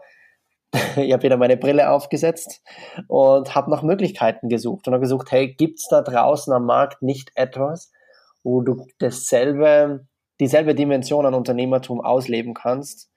[0.98, 2.64] ich habe wieder meine Brille aufgesetzt
[3.08, 7.32] und habe nach Möglichkeiten gesucht und habe gesucht, hey, gibt's da draußen am Markt nicht
[7.36, 7.92] etwas,
[8.44, 10.08] wo du dasselbe,
[10.40, 13.13] dieselbe Dimension an Unternehmertum ausleben kannst?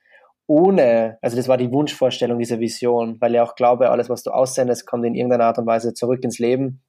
[0.46, 4.30] Ohne, also das war die Wunschvorstellung dieser Vision, weil ich auch glaube, alles, was du
[4.30, 6.82] aussendest, kommt in irgendeiner Art und Weise zurück ins Leben.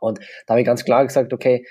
[0.00, 1.64] Und da habe ich ganz klar gesagt, okay,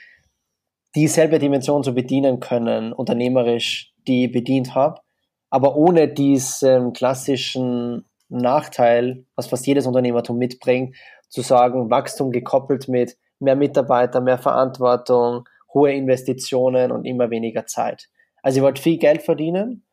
[0.96, 5.02] dieselbe Dimension zu bedienen können, unternehmerisch, die ich bedient habe,
[5.50, 10.96] aber ohne diesen klassischen Nachteil, was fast jedes Unternehmertum mitbringt,
[11.30, 18.10] zu sagen, Wachstum gekoppelt mit mehr Mitarbeiter, mehr Verantwortung, hohe Investitionen und immer weniger Zeit.
[18.42, 19.84] Also ich wollte viel Geld verdienen,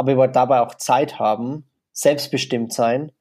[0.00, 3.12] aber wollt dabei auch Zeit haben, selbstbestimmt sein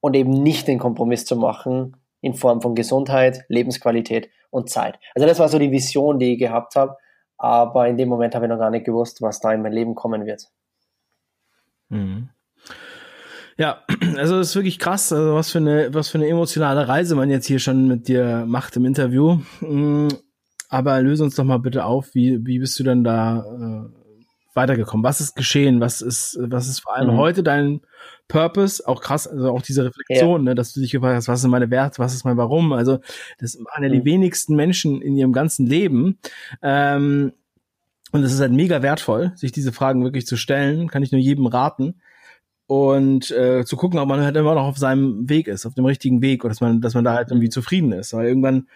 [0.00, 4.98] und eben nicht den Kompromiss zu machen in Form von Gesundheit, Lebensqualität und Zeit.
[5.14, 6.96] Also das war so die Vision, die ich gehabt habe,
[7.36, 9.94] aber in dem Moment habe ich noch gar nicht gewusst, was da in mein Leben
[9.94, 10.48] kommen wird.
[11.90, 12.30] Mhm.
[13.58, 13.82] Ja,
[14.16, 17.28] also das ist wirklich krass, also was für eine, was für eine emotionale Reise man
[17.28, 19.38] jetzt hier schon mit dir macht im Interview.
[19.60, 20.08] Mhm.
[20.70, 24.03] Aber löse uns doch mal bitte auf, wie, wie bist du denn da äh,
[24.56, 25.04] weitergekommen?
[25.04, 25.80] Was ist geschehen?
[25.80, 27.18] Was ist, was ist vor allem mhm.
[27.18, 27.80] heute dein
[28.28, 28.86] Purpose?
[28.86, 30.50] Auch krass, also auch diese Reflexion, ja.
[30.50, 32.72] ne, dass du dich gefragt hast, was sind meine Werte, was ist mein Warum?
[32.72, 32.98] Also,
[33.38, 34.04] das machen ja die mhm.
[34.04, 36.18] wenigsten Menschen in ihrem ganzen Leben.
[36.62, 37.32] Ähm,
[38.12, 40.88] und es ist halt mega wertvoll, sich diese Fragen wirklich zu stellen.
[40.88, 42.00] Kann ich nur jedem raten.
[42.66, 45.84] Und äh, zu gucken, ob man halt immer noch auf seinem Weg ist, auf dem
[45.84, 48.14] richtigen Weg, oder dass man, dass man da halt irgendwie zufrieden ist.
[48.14, 48.68] Weil irgendwann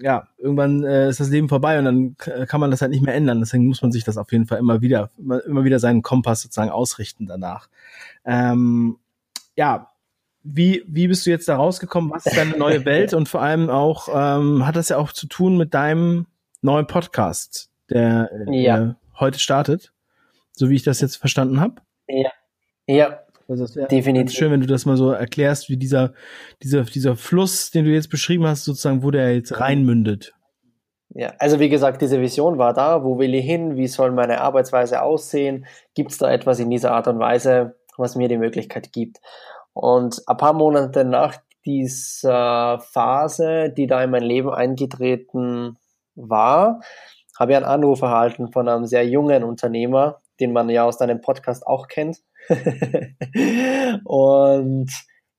[0.00, 3.14] ja, irgendwann äh, ist das Leben vorbei und dann kann man das halt nicht mehr
[3.14, 3.40] ändern.
[3.40, 6.70] Deswegen muss man sich das auf jeden Fall immer wieder, immer wieder seinen Kompass sozusagen
[6.70, 7.68] ausrichten danach.
[8.24, 8.98] Ähm,
[9.56, 9.90] ja,
[10.42, 12.10] wie, wie bist du jetzt da rausgekommen?
[12.10, 13.12] Was ist deine neue Welt?
[13.12, 16.26] Und vor allem auch, ähm, hat das ja auch zu tun mit deinem
[16.62, 18.76] neuen Podcast, der, ja.
[18.76, 19.92] der heute startet,
[20.52, 21.74] so wie ich das jetzt verstanden habe?
[22.08, 22.30] Ja.
[22.86, 26.12] Ja, also es wäre schön, wenn du das mal so erklärst, wie dieser,
[26.62, 30.32] dieser, dieser Fluss, den du jetzt beschrieben hast, sozusagen, wo der jetzt reinmündet.
[31.12, 33.02] Ja, also wie gesagt, diese Vision war da.
[33.02, 33.76] Wo will ich hin?
[33.76, 35.66] Wie soll meine Arbeitsweise aussehen?
[35.94, 39.18] Gibt es da etwas in dieser Art und Weise, was mir die Möglichkeit gibt?
[39.72, 45.76] Und ein paar Monate nach dieser Phase, die da in mein Leben eingetreten
[46.14, 46.80] war,
[47.36, 51.20] habe ich einen Anruf erhalten von einem sehr jungen Unternehmer, den man ja aus deinem
[51.20, 52.22] Podcast auch kennt.
[54.04, 54.90] und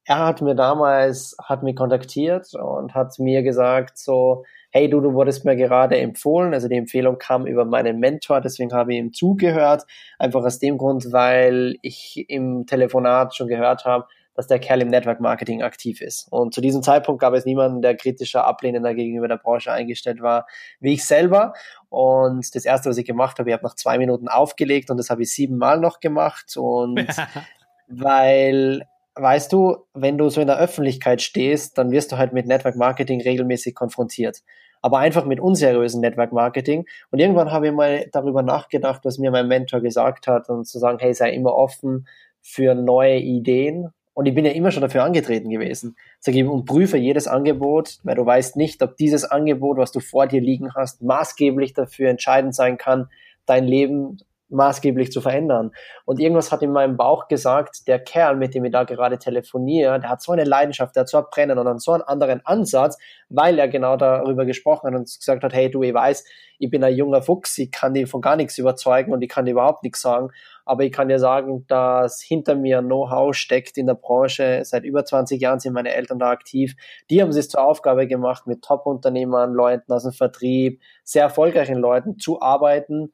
[0.06, 5.14] er hat mir damals, hat mich kontaktiert und hat mir gesagt so, hey du, du
[5.14, 9.14] wurdest mir gerade empfohlen, also die Empfehlung kam über meinen Mentor, deswegen habe ich ihm
[9.14, 9.84] zugehört,
[10.18, 14.88] einfach aus dem Grund, weil ich im Telefonat schon gehört habe, dass der Kerl im
[14.88, 16.28] Network Marketing aktiv ist.
[16.32, 20.48] Und zu diesem Zeitpunkt gab es niemanden, der kritischer, ablehnender gegenüber der Branche eingestellt war,
[20.80, 21.54] wie ich selber.
[21.90, 25.10] Und das erste, was ich gemacht habe, ich habe nach zwei Minuten aufgelegt und das
[25.10, 26.56] habe ich siebenmal noch gemacht.
[26.58, 27.06] Und
[27.88, 28.84] weil
[29.16, 32.76] weißt du, wenn du so in der Öffentlichkeit stehst, dann wirst du halt mit Network
[32.76, 34.42] Marketing regelmäßig konfrontiert.
[34.82, 36.86] Aber einfach mit unseriösen Network Marketing.
[37.12, 40.80] Und irgendwann habe ich mal darüber nachgedacht, was mir mein Mentor gesagt hat und zu
[40.80, 42.08] sagen, hey, sei immer offen
[42.42, 43.90] für neue Ideen.
[44.14, 45.96] Und ich bin ja immer schon dafür angetreten gewesen.
[46.20, 50.00] Sag ich, und prüfe jedes Angebot, weil du weißt nicht, ob dieses Angebot, was du
[50.00, 53.10] vor dir liegen hast, maßgeblich dafür entscheidend sein kann,
[53.46, 54.18] dein Leben
[54.52, 55.72] maßgeblich zu verändern.
[56.06, 60.00] Und irgendwas hat in meinem Bauch gesagt, der Kerl, mit dem ich da gerade telefoniere,
[60.00, 62.98] der hat so eine Leidenschaft, der hat so ein Brennen und so einen anderen Ansatz,
[63.30, 66.26] weil er genau darüber gesprochen hat und gesagt hat, hey du, ich weiß,
[66.60, 69.46] ich bin ein junger Fuchs, ich kann dir von gar nichts überzeugen und ich kann
[69.46, 70.30] dir überhaupt nichts sagen,
[70.64, 74.62] aber ich kann dir sagen, dass hinter mir Know-how steckt in der Branche.
[74.64, 76.76] Seit über 20 Jahren sind meine Eltern da aktiv.
[77.10, 82.20] Die haben es zur Aufgabe gemacht, mit Top-Unternehmern, Leuten aus dem Vertrieb, sehr erfolgreichen Leuten
[82.20, 83.12] zu arbeiten,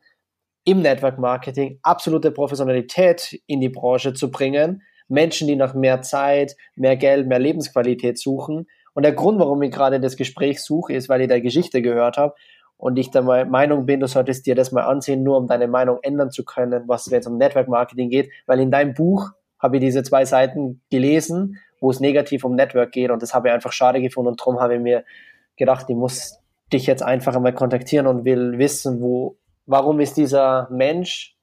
[0.67, 4.81] im Network Marketing absolute Professionalität in die Branche zu bringen.
[5.07, 8.67] Menschen, die nach mehr Zeit, mehr Geld, mehr Lebensqualität suchen.
[8.93, 12.17] Und der Grund, warum ich gerade das Gespräch suche, ist, weil ich da Geschichte gehört
[12.17, 12.35] habe
[12.75, 15.99] und ich der Meinung bin, du solltest dir das mal ansehen, nur um deine Meinung
[16.01, 18.29] ändern zu können, was es um Network Marketing geht.
[18.45, 22.91] Weil in deinem Buch habe ich diese zwei Seiten gelesen, wo es negativ um Network
[22.91, 25.05] geht und das habe ich einfach schade gefunden und darum habe ich mir
[25.55, 26.41] gedacht, ich muss
[26.73, 31.37] dich jetzt einfach einmal kontaktieren und will wissen, wo warum ist dieser Mensch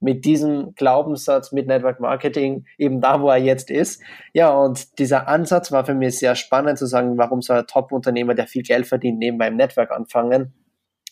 [0.00, 4.02] mit diesem Glaubenssatz mit Network Marketing eben da, wo er jetzt ist.
[4.32, 8.34] Ja, und dieser Ansatz war für mich sehr spannend zu sagen, warum soll ein Top-Unternehmer,
[8.34, 10.54] der viel Geld verdient, nebenbei im Network anfangen.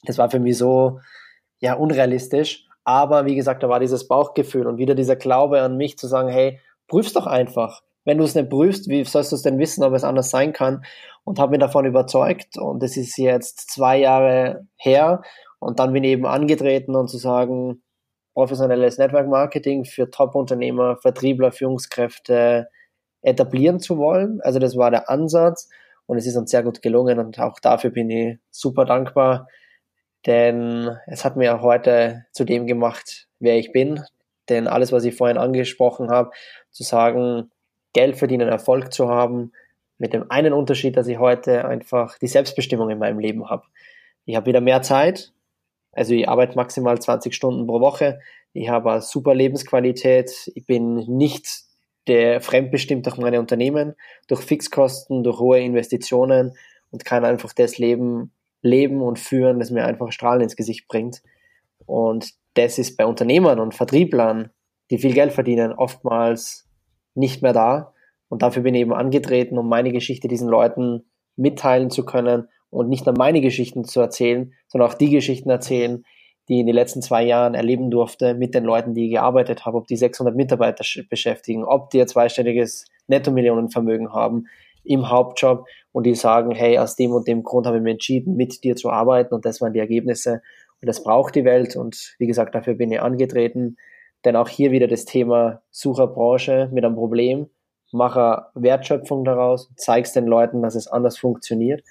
[0.04, 1.00] Das war für mich so,
[1.60, 2.66] ja, unrealistisch.
[2.82, 6.30] Aber wie gesagt, da war dieses Bauchgefühl und wieder dieser Glaube an mich zu sagen,
[6.30, 7.82] hey, prüf's doch einfach.
[8.06, 10.54] Wenn du es nicht prüfst, wie sollst du es denn wissen, ob es anders sein
[10.54, 10.82] kann?
[11.24, 12.56] Und habe mich davon überzeugt.
[12.56, 15.20] Und es ist jetzt zwei Jahre her
[15.58, 17.82] und dann bin ich eben angetreten und zu sagen,
[18.34, 22.68] professionelles Network Marketing für Top-Unternehmer, Vertriebler, Führungskräfte
[23.22, 24.40] etablieren zu wollen.
[24.42, 25.68] Also das war der Ansatz
[26.06, 29.48] und es ist uns sehr gut gelungen und auch dafür bin ich super dankbar,
[30.26, 34.02] denn es hat mir auch heute zu dem gemacht, wer ich bin.
[34.48, 36.30] Denn alles, was ich vorhin angesprochen habe,
[36.70, 37.50] zu sagen,
[37.92, 39.52] Geld verdienen, Erfolg zu haben,
[39.98, 43.64] mit dem einen Unterschied, dass ich heute einfach die Selbstbestimmung in meinem Leben habe.
[44.24, 45.32] Ich habe wieder mehr Zeit,
[45.98, 48.20] also ich arbeite maximal 20 Stunden pro Woche.
[48.52, 50.30] Ich habe eine super Lebensqualität.
[50.54, 51.48] Ich bin nicht
[52.06, 53.94] der fremdbestimmt durch meine Unternehmen,
[54.28, 56.56] durch Fixkosten, durch hohe Investitionen
[56.90, 58.32] und kann einfach das Leben
[58.62, 61.20] leben und führen, das mir einfach Strahlen ins Gesicht bringt.
[61.84, 64.50] Und das ist bei Unternehmern und Vertrieblern,
[64.90, 66.68] die viel Geld verdienen, oftmals
[67.14, 67.92] nicht mehr da.
[68.28, 72.88] Und dafür bin ich eben angetreten, um meine Geschichte diesen Leuten mitteilen zu können und
[72.88, 76.04] nicht nur meine Geschichten zu erzählen, sondern auch die Geschichten erzählen,
[76.48, 79.66] die ich in den letzten zwei Jahren erleben durfte mit den Leuten, die ich gearbeitet
[79.66, 84.46] habe, ob die 600 Mitarbeiter beschäftigen, ob die ein zweistelliges Netto-Millionenvermögen haben
[84.84, 88.36] im Hauptjob und die sagen, hey, aus dem und dem Grund habe ich mich entschieden,
[88.36, 90.40] mit dir zu arbeiten und das waren die Ergebnisse
[90.80, 93.76] und das braucht die Welt und wie gesagt, dafür bin ich angetreten,
[94.24, 97.48] denn auch hier wieder das Thema Sucherbranche mit einem Problem,
[97.92, 101.82] mache Wertschöpfung daraus, zeigst den Leuten, dass es anders funktioniert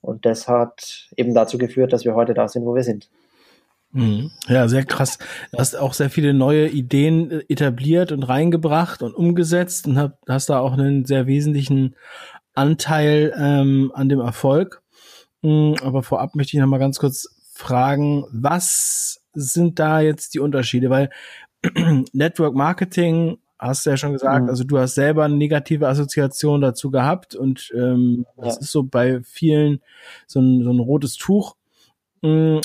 [0.00, 3.08] und das hat eben dazu geführt, dass wir heute da sind, wo wir sind.
[3.92, 4.30] Mhm.
[4.48, 5.18] Ja, sehr krass.
[5.50, 10.50] Du hast auch sehr viele neue Ideen äh, etabliert und reingebracht und umgesetzt und hast
[10.50, 11.96] da auch einen sehr wesentlichen
[12.54, 14.82] Anteil ähm, an dem Erfolg.
[15.42, 20.40] Mhm, aber vorab möchte ich noch mal ganz kurz fragen, was sind da jetzt die
[20.40, 20.90] Unterschiede?
[20.90, 21.10] Weil
[22.12, 24.50] Network Marketing hast du ja schon gesagt, mhm.
[24.50, 28.44] also du hast selber eine negative Assoziation dazu gehabt und ähm, ja.
[28.44, 29.80] das ist so bei vielen
[30.26, 31.56] so ein, so ein rotes Tuch.
[32.22, 32.60] Mhm.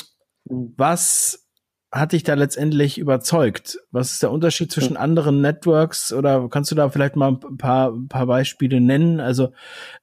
[0.46, 1.48] Was
[1.92, 3.78] hat dich da letztendlich überzeugt?
[3.92, 5.00] Was ist der Unterschied zwischen mhm.
[5.00, 9.20] anderen Networks oder kannst du da vielleicht mal ein paar, ein paar Beispiele nennen?
[9.20, 9.50] Also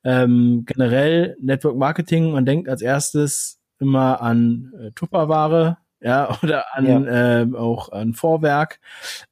[0.05, 6.87] ähm, generell Network Marketing, man denkt als erstes immer an äh, Tupperware, ja, oder an
[6.87, 7.41] ja.
[7.43, 8.81] äh, auch an Vorwerk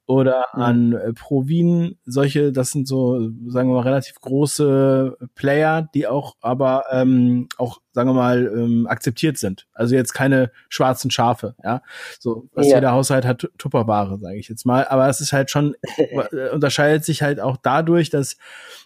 [0.05, 6.07] oder an äh, Provin, solche, das sind so, sagen wir mal, relativ große Player, die
[6.07, 9.67] auch aber ähm, auch, sagen wir mal, ähm, akzeptiert sind.
[9.73, 11.81] Also jetzt keine schwarzen Schafe, ja.
[12.19, 12.75] So, was ja.
[12.75, 14.87] jeder Haushalt hat, Tupperware, sage ich jetzt mal.
[14.87, 18.37] Aber es ist halt schon, äh, unterscheidet sich halt auch dadurch, dass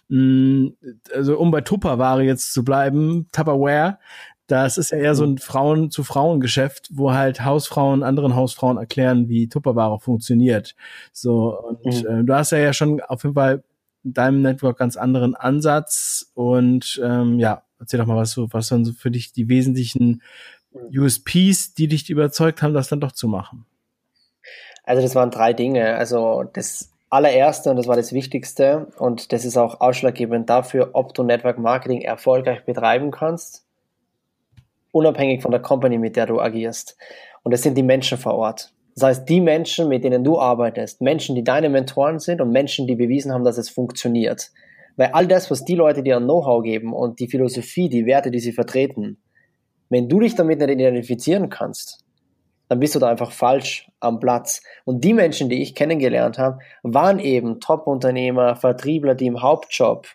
[0.08, 0.72] mh,
[1.14, 3.98] also um bei Tupperware jetzt zu bleiben, Tupperware,
[4.46, 8.76] das ist ja eher so ein Frauen zu Frauen Geschäft, wo halt Hausfrauen anderen Hausfrauen
[8.76, 10.74] erklären, wie Tupperware funktioniert.
[11.12, 12.20] So und mhm.
[12.20, 13.62] äh, du hast ja, ja schon auf jeden Fall
[14.04, 18.68] in deinem Network ganz anderen Ansatz und ähm, ja, erzähl doch mal, was so was
[18.68, 20.22] dann so für dich die wesentlichen
[20.72, 21.02] mhm.
[21.02, 23.64] USPs, die dich überzeugt haben, das dann doch zu machen.
[24.84, 25.96] Also das waren drei Dinge.
[25.96, 31.14] Also das allererste, und das war das Wichtigste, und das ist auch ausschlaggebend dafür, ob
[31.14, 33.64] du Network Marketing erfolgreich betreiben kannst,
[34.94, 36.96] unabhängig von der Company, mit der du agierst.
[37.42, 38.72] Und das sind die Menschen vor Ort.
[38.94, 42.86] Das heißt, die Menschen, mit denen du arbeitest, Menschen, die deine Mentoren sind und Menschen,
[42.86, 44.52] die bewiesen haben, dass es funktioniert.
[44.96, 48.30] Weil all das, was die Leute dir an Know-how geben und die Philosophie, die Werte,
[48.30, 49.18] die sie vertreten,
[49.90, 52.04] wenn du dich damit nicht identifizieren kannst,
[52.68, 54.62] dann bist du da einfach falsch am Platz.
[54.84, 60.06] Und die Menschen, die ich kennengelernt habe, waren eben Top-Unternehmer, Vertriebler, die im Hauptjob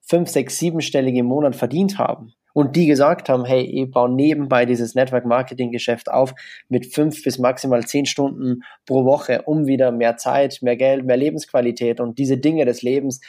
[0.00, 4.66] fünf, sechs, siebenstellige im Monat verdient haben und die gesagt haben, hey, ich baue nebenbei
[4.66, 6.34] dieses Network Marketing Geschäft auf
[6.68, 11.16] mit fünf bis maximal zehn Stunden pro Woche, um wieder mehr Zeit, mehr Geld, mehr
[11.16, 13.20] Lebensqualität und diese Dinge des Lebens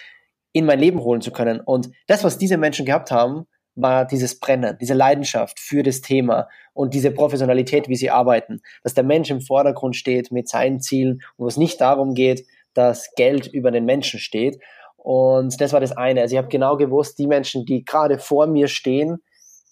[0.51, 1.59] in mein Leben holen zu können.
[1.59, 3.45] Und das, was diese Menschen gehabt haben,
[3.75, 8.93] war dieses Brennen, diese Leidenschaft für das Thema und diese Professionalität, wie sie arbeiten, dass
[8.93, 13.47] der Mensch im Vordergrund steht mit seinen Zielen und es nicht darum geht, dass Geld
[13.47, 14.59] über den Menschen steht.
[15.03, 16.21] Und das war das eine.
[16.21, 19.21] Also ich habe genau gewusst, die Menschen, die gerade vor mir stehen,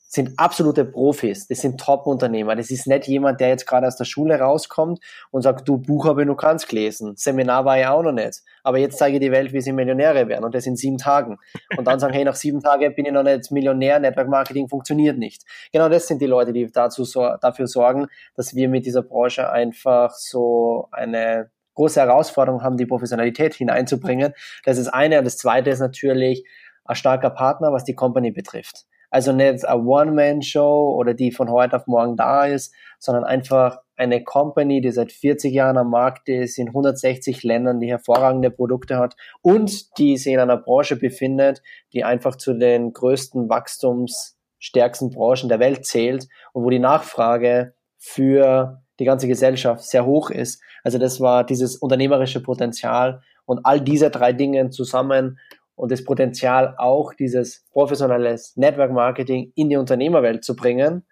[0.09, 1.47] sind absolute Profis.
[1.47, 2.57] Das sind Top-Unternehmer.
[2.57, 4.99] Das ist nicht jemand, der jetzt gerade aus der Schule rauskommt
[5.31, 7.13] und sagt, du Buch habe ich nur ganz gelesen.
[7.15, 8.41] Seminar war ja auch noch nicht.
[8.61, 10.43] Aber jetzt zeige ich die Welt, wie sie Millionäre werden.
[10.43, 11.37] Und das in sieben Tagen.
[11.77, 13.99] Und dann sagen, hey, nach sieben Tagen bin ich noch nicht Millionär.
[13.99, 15.45] Network Marketing funktioniert nicht.
[15.71, 17.05] Genau das sind die Leute, die dazu,
[17.39, 21.51] dafür sorgen, dass wir mit dieser Branche einfach so eine
[21.81, 24.33] große Herausforderung haben, die Professionalität hineinzubringen.
[24.65, 25.17] Das ist eine.
[25.17, 26.47] Und das zweite ist natürlich
[26.85, 28.85] ein starker Partner, was die Company betrifft.
[29.09, 34.23] Also nicht eine One-Man-Show oder die von heute auf morgen da ist, sondern einfach eine
[34.23, 39.15] Company, die seit 40 Jahren am Markt ist, in 160 Ländern, die hervorragende Produkte hat
[39.41, 41.61] und die sich in einer Branche befindet,
[41.93, 48.81] die einfach zu den größten wachstumsstärksten Branchen der Welt zählt und wo die Nachfrage für
[49.01, 50.61] die ganze Gesellschaft sehr hoch ist.
[50.83, 55.39] Also das war dieses unternehmerische Potenzial und all diese drei Dinge zusammen
[55.73, 61.07] und das Potenzial auch dieses professionelles Network Marketing in die Unternehmerwelt zu bringen,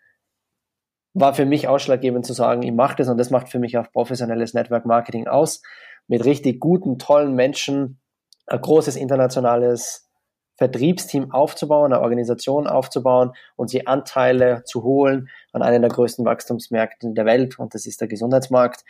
[1.15, 3.91] war für mich ausschlaggebend zu sagen, ich mache das und das macht für mich auch
[3.91, 5.63] professionelles Network Marketing aus,
[6.07, 7.99] mit richtig guten, tollen Menschen
[8.45, 10.08] ein großes internationales
[10.59, 17.13] Vertriebsteam aufzubauen, eine Organisation aufzubauen und sie Anteile zu holen an einem der größten Wachstumsmärkte
[17.13, 17.57] der Welt.
[17.57, 18.83] Und das ist der Gesundheitsmarkt.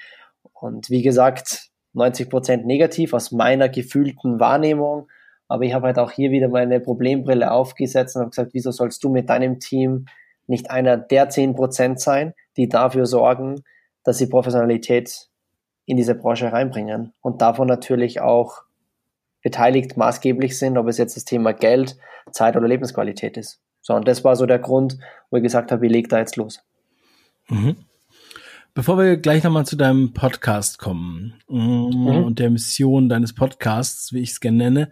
[0.53, 5.07] Und wie gesagt, 90 Prozent negativ aus meiner gefühlten Wahrnehmung,
[5.47, 9.03] aber ich habe halt auch hier wieder meine Problembrille aufgesetzt und habe gesagt, wieso sollst
[9.03, 10.07] du mit deinem Team
[10.47, 13.61] nicht einer der zehn Prozent sein, die dafür sorgen,
[14.03, 15.29] dass sie Professionalität
[15.85, 17.13] in diese Branche reinbringen?
[17.21, 18.63] Und davon natürlich auch
[19.49, 21.97] beteiligt maßgeblich sind, ob es jetzt das Thema Geld,
[22.31, 23.59] Zeit oder Lebensqualität ist.
[23.81, 24.99] So, und das war so der Grund,
[25.31, 26.61] wo ich gesagt habe, ich leg da jetzt los.
[27.47, 27.75] Mhm.
[28.75, 32.23] Bevor wir gleich nochmal zu deinem Podcast kommen mm, mhm.
[32.23, 34.91] und der Mission deines Podcasts, wie ich es gerne nenne,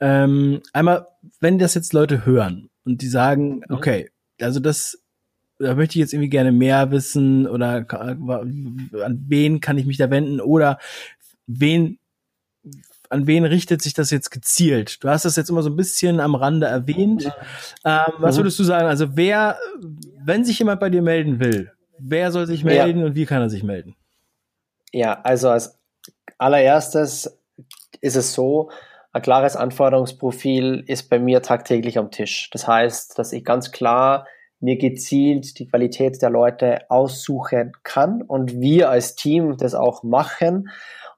[0.00, 1.06] ähm, einmal,
[1.38, 3.76] wenn das jetzt Leute hören und die sagen, mhm.
[3.76, 5.00] okay, also das,
[5.60, 10.10] da möchte ich jetzt irgendwie gerne mehr wissen oder an wen kann ich mich da
[10.10, 10.78] wenden oder
[11.46, 12.00] wen
[13.12, 15.04] an wen richtet sich das jetzt gezielt?
[15.04, 17.30] Du hast das jetzt immer so ein bisschen am Rande erwähnt.
[17.84, 18.40] Ähm, was mhm.
[18.40, 18.86] würdest du sagen?
[18.86, 19.58] Also wer,
[20.24, 23.06] wenn sich jemand bei dir melden will, wer soll sich melden ja.
[23.06, 23.96] und wie kann er sich melden?
[24.92, 25.78] Ja, also als
[26.38, 27.38] allererstes
[28.00, 28.70] ist es so,
[29.12, 32.48] ein klares Anforderungsprofil ist bei mir tagtäglich am Tisch.
[32.50, 34.26] Das heißt, dass ich ganz klar
[34.60, 40.70] mir gezielt die Qualität der Leute aussuchen kann und wir als Team das auch machen.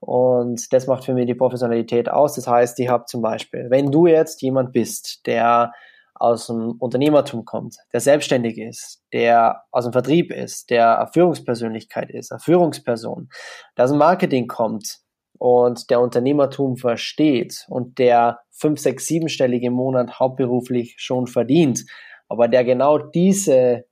[0.04, 2.34] Und das macht für mich die Professionalität aus.
[2.34, 5.72] Das heißt, ich habe zum Beispiel, wenn du jetzt jemand bist, der
[6.14, 12.10] aus dem Unternehmertum kommt, der selbstständig ist, der aus dem Vertrieb ist, der eine Führungspersönlichkeit
[12.10, 13.28] ist, eine Führungsperson,
[13.76, 15.04] der aus dem Marketing kommt,
[15.38, 21.84] und der Unternehmertum versteht und der fünf, sechs, siebenstellige im Monat hauptberuflich schon verdient,
[22.28, 23.84] aber der genau diese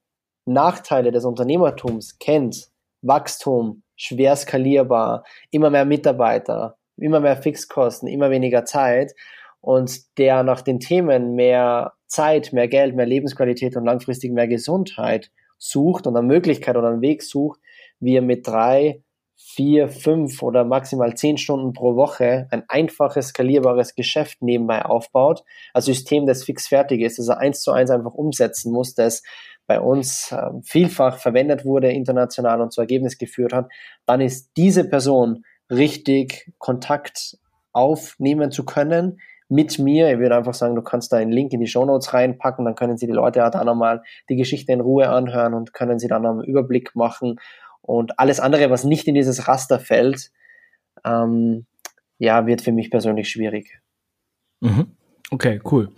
[0.45, 2.69] Nachteile des Unternehmertums kennt,
[3.03, 9.13] Wachstum, schwer skalierbar, immer mehr Mitarbeiter, immer mehr Fixkosten, immer weniger Zeit
[9.61, 15.31] und der nach den Themen mehr Zeit, mehr Geld, mehr Lebensqualität und langfristig mehr Gesundheit
[15.59, 17.61] sucht und eine Möglichkeit oder einen Weg sucht,
[18.01, 19.03] wie er mit drei
[19.45, 25.83] vier, fünf oder maximal zehn Stunden pro Woche ein einfaches, skalierbares Geschäft nebenbei aufbaut, ein
[25.83, 29.23] System, das fix fertig ist, das er eins zu eins einfach umsetzen muss, das
[29.67, 33.71] bei uns äh, vielfach verwendet wurde international und zu Ergebnis geführt hat,
[34.07, 37.39] dann ist diese Person richtig Kontakt
[37.73, 40.13] aufnehmen zu können mit mir.
[40.13, 42.75] Ich würde einfach sagen, du kannst da einen Link in die Show Notes reinpacken, dann
[42.75, 46.27] können sie die Leute auch nochmal die Geschichte in Ruhe anhören und können sie dann
[46.27, 47.39] einen Überblick machen
[47.83, 50.31] und alles andere, was nicht in dieses Raster fällt,
[51.05, 51.67] ähm,
[52.19, 53.81] ja, wird für mich persönlich schwierig.
[54.61, 54.97] Mhm.
[55.31, 55.91] Okay, cool.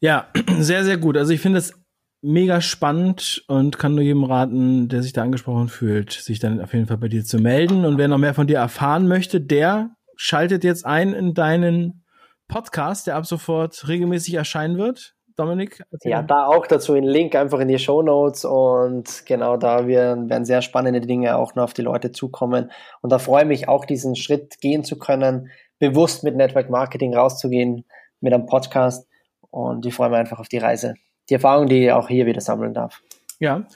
[0.00, 0.28] Ja,
[0.58, 1.16] sehr, sehr gut.
[1.16, 1.72] Also ich finde es
[2.20, 6.72] mega spannend und kann nur jedem raten, der sich da angesprochen fühlt, sich dann auf
[6.72, 7.84] jeden Fall bei dir zu melden.
[7.84, 12.04] Und wer noch mehr von dir erfahren möchte, der schaltet jetzt ein in deinen
[12.48, 15.14] Podcast, der ab sofort regelmäßig erscheinen wird.
[15.36, 15.84] Dominik?
[16.02, 20.28] Ja, da auch dazu einen Link einfach in die Show Notes und genau da werden,
[20.28, 22.72] werden sehr spannende Dinge auch noch auf die Leute zukommen.
[23.02, 27.14] Und da freue ich mich auch, diesen Schritt gehen zu können, bewusst mit Network Marketing
[27.14, 27.84] rauszugehen,
[28.20, 29.06] mit einem Podcast.
[29.50, 30.94] Und ich freue mich einfach auf die Reise
[31.28, 33.02] die Erfahrung, die ich auch hier wieder sammeln darf.
[33.38, 33.66] Ja.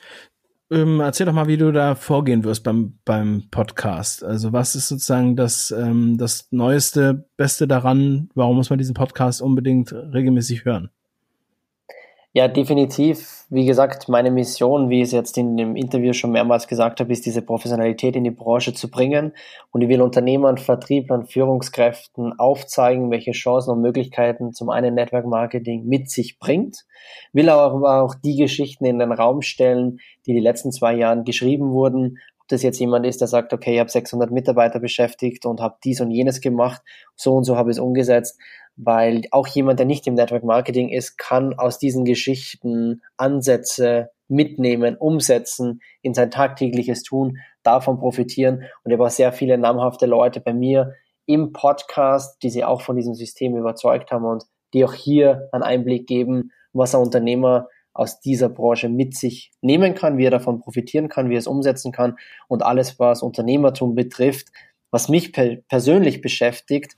[0.71, 4.25] Ähm, erzähl doch mal, wie du da vorgehen wirst beim, beim Podcast.
[4.25, 8.31] Also was ist sozusagen das, ähm, das Neueste, Beste daran?
[8.35, 10.91] Warum muss man diesen Podcast unbedingt regelmäßig hören?
[12.35, 13.45] Ja, definitiv.
[13.51, 17.13] Wie gesagt, meine Mission, wie ich es jetzt in dem Interview schon mehrmals gesagt habe,
[17.13, 19.35] ist diese Professionalität in die Branche zu bringen.
[19.71, 25.85] Und ich will Unternehmern, Vertrieblern, Führungskräften aufzeigen, welche Chancen und Möglichkeiten zum einen Network Marketing
[25.85, 26.87] mit sich bringt.
[27.35, 31.73] Will aber auch die Geschichten in den Raum stellen, die die letzten zwei Jahren geschrieben
[31.73, 32.17] wurden.
[32.41, 35.77] Ob das jetzt jemand ist, der sagt, okay, ich habe 600 Mitarbeiter beschäftigt und habe
[35.85, 36.81] dies und jenes gemacht,
[37.15, 38.41] so und so habe ich es umgesetzt
[38.77, 44.97] weil auch jemand, der nicht im Network Marketing ist, kann aus diesen Geschichten Ansätze mitnehmen,
[44.97, 48.65] umsetzen in sein tagtägliches Tun, davon profitieren.
[48.83, 50.95] Und ich habe auch sehr viele namhafte Leute bei mir
[51.27, 54.45] im Podcast, die sich auch von diesem System überzeugt haben und
[54.75, 59.95] die auch hier einen Einblick geben, was ein Unternehmer aus dieser Branche mit sich nehmen
[59.95, 62.17] kann, wie er davon profitieren kann, wie er es umsetzen kann
[62.49, 64.49] und alles, was Unternehmertum betrifft,
[64.91, 66.97] was mich per persönlich beschäftigt,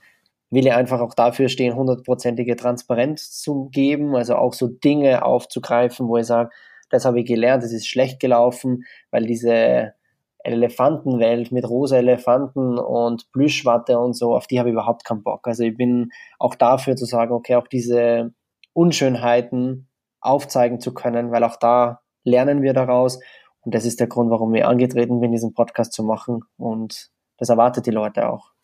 [0.55, 6.07] will ich einfach auch dafür stehen, hundertprozentige Transparenz zu geben, also auch so Dinge aufzugreifen,
[6.07, 6.49] wo ich sage,
[6.89, 9.93] das habe ich gelernt, das ist schlecht gelaufen, weil diese
[10.39, 15.47] Elefantenwelt mit rosa Elefanten und Plüschwatte und so, auf die habe ich überhaupt keinen Bock.
[15.47, 18.33] Also ich bin auch dafür zu sagen, okay, auch diese
[18.73, 19.89] Unschönheiten
[20.21, 23.19] aufzeigen zu können, weil auch da lernen wir daraus.
[23.61, 26.43] Und das ist der Grund, warum ich angetreten bin, diesen Podcast zu machen.
[26.57, 28.54] Und das erwartet die Leute auch.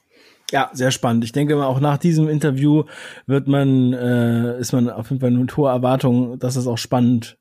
[0.51, 1.23] Ja, sehr spannend.
[1.23, 2.83] Ich denke mal, auch nach diesem Interview
[3.25, 7.37] wird man, äh, ist man auf jeden Fall mit hoher Erwartung, dass es auch spannend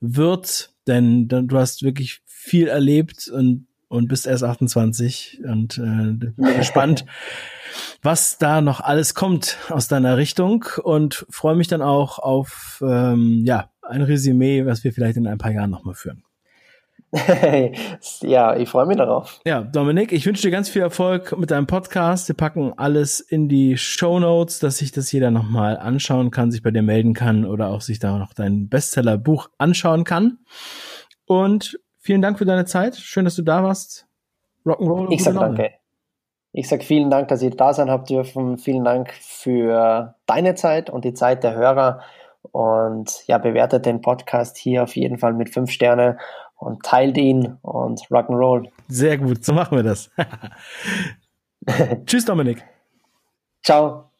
[0.00, 6.34] wird, denn du hast wirklich viel erlebt und, und bist erst 28 und äh, bin
[6.56, 7.04] gespannt,
[8.02, 13.42] was da noch alles kommt aus deiner Richtung und freue mich dann auch auf ähm,
[13.44, 16.24] ja ein Resümee, was wir vielleicht in ein paar Jahren nochmal führen.
[18.22, 19.40] ja, ich freue mich darauf.
[19.46, 22.26] Ja, Dominik, ich wünsche dir ganz viel Erfolg mit deinem Podcast.
[22.26, 26.62] Wir packen alles in die Show Notes, dass sich das jeder nochmal anschauen kann, sich
[26.62, 30.38] bei dir melden kann oder auch sich da noch dein Bestseller-Buch anschauen kann.
[31.26, 32.96] Und vielen Dank für deine Zeit.
[32.96, 34.06] Schön, dass du da warst.
[34.66, 35.12] Rock'n'Roll.
[35.12, 35.70] Ich sag danke.
[36.52, 38.58] Ich sag vielen Dank, dass ihr da sein habt dürfen.
[38.58, 42.00] Vielen Dank für deine Zeit und die Zeit der Hörer.
[42.52, 46.18] Und ja, bewertet den Podcast hier auf jeden Fall mit fünf Sterne
[46.58, 48.68] und teilt ihn und Rock'n'Roll.
[48.88, 50.10] Sehr gut, so machen wir das.
[52.06, 52.62] Tschüss, Dominik.
[53.62, 54.10] Ciao.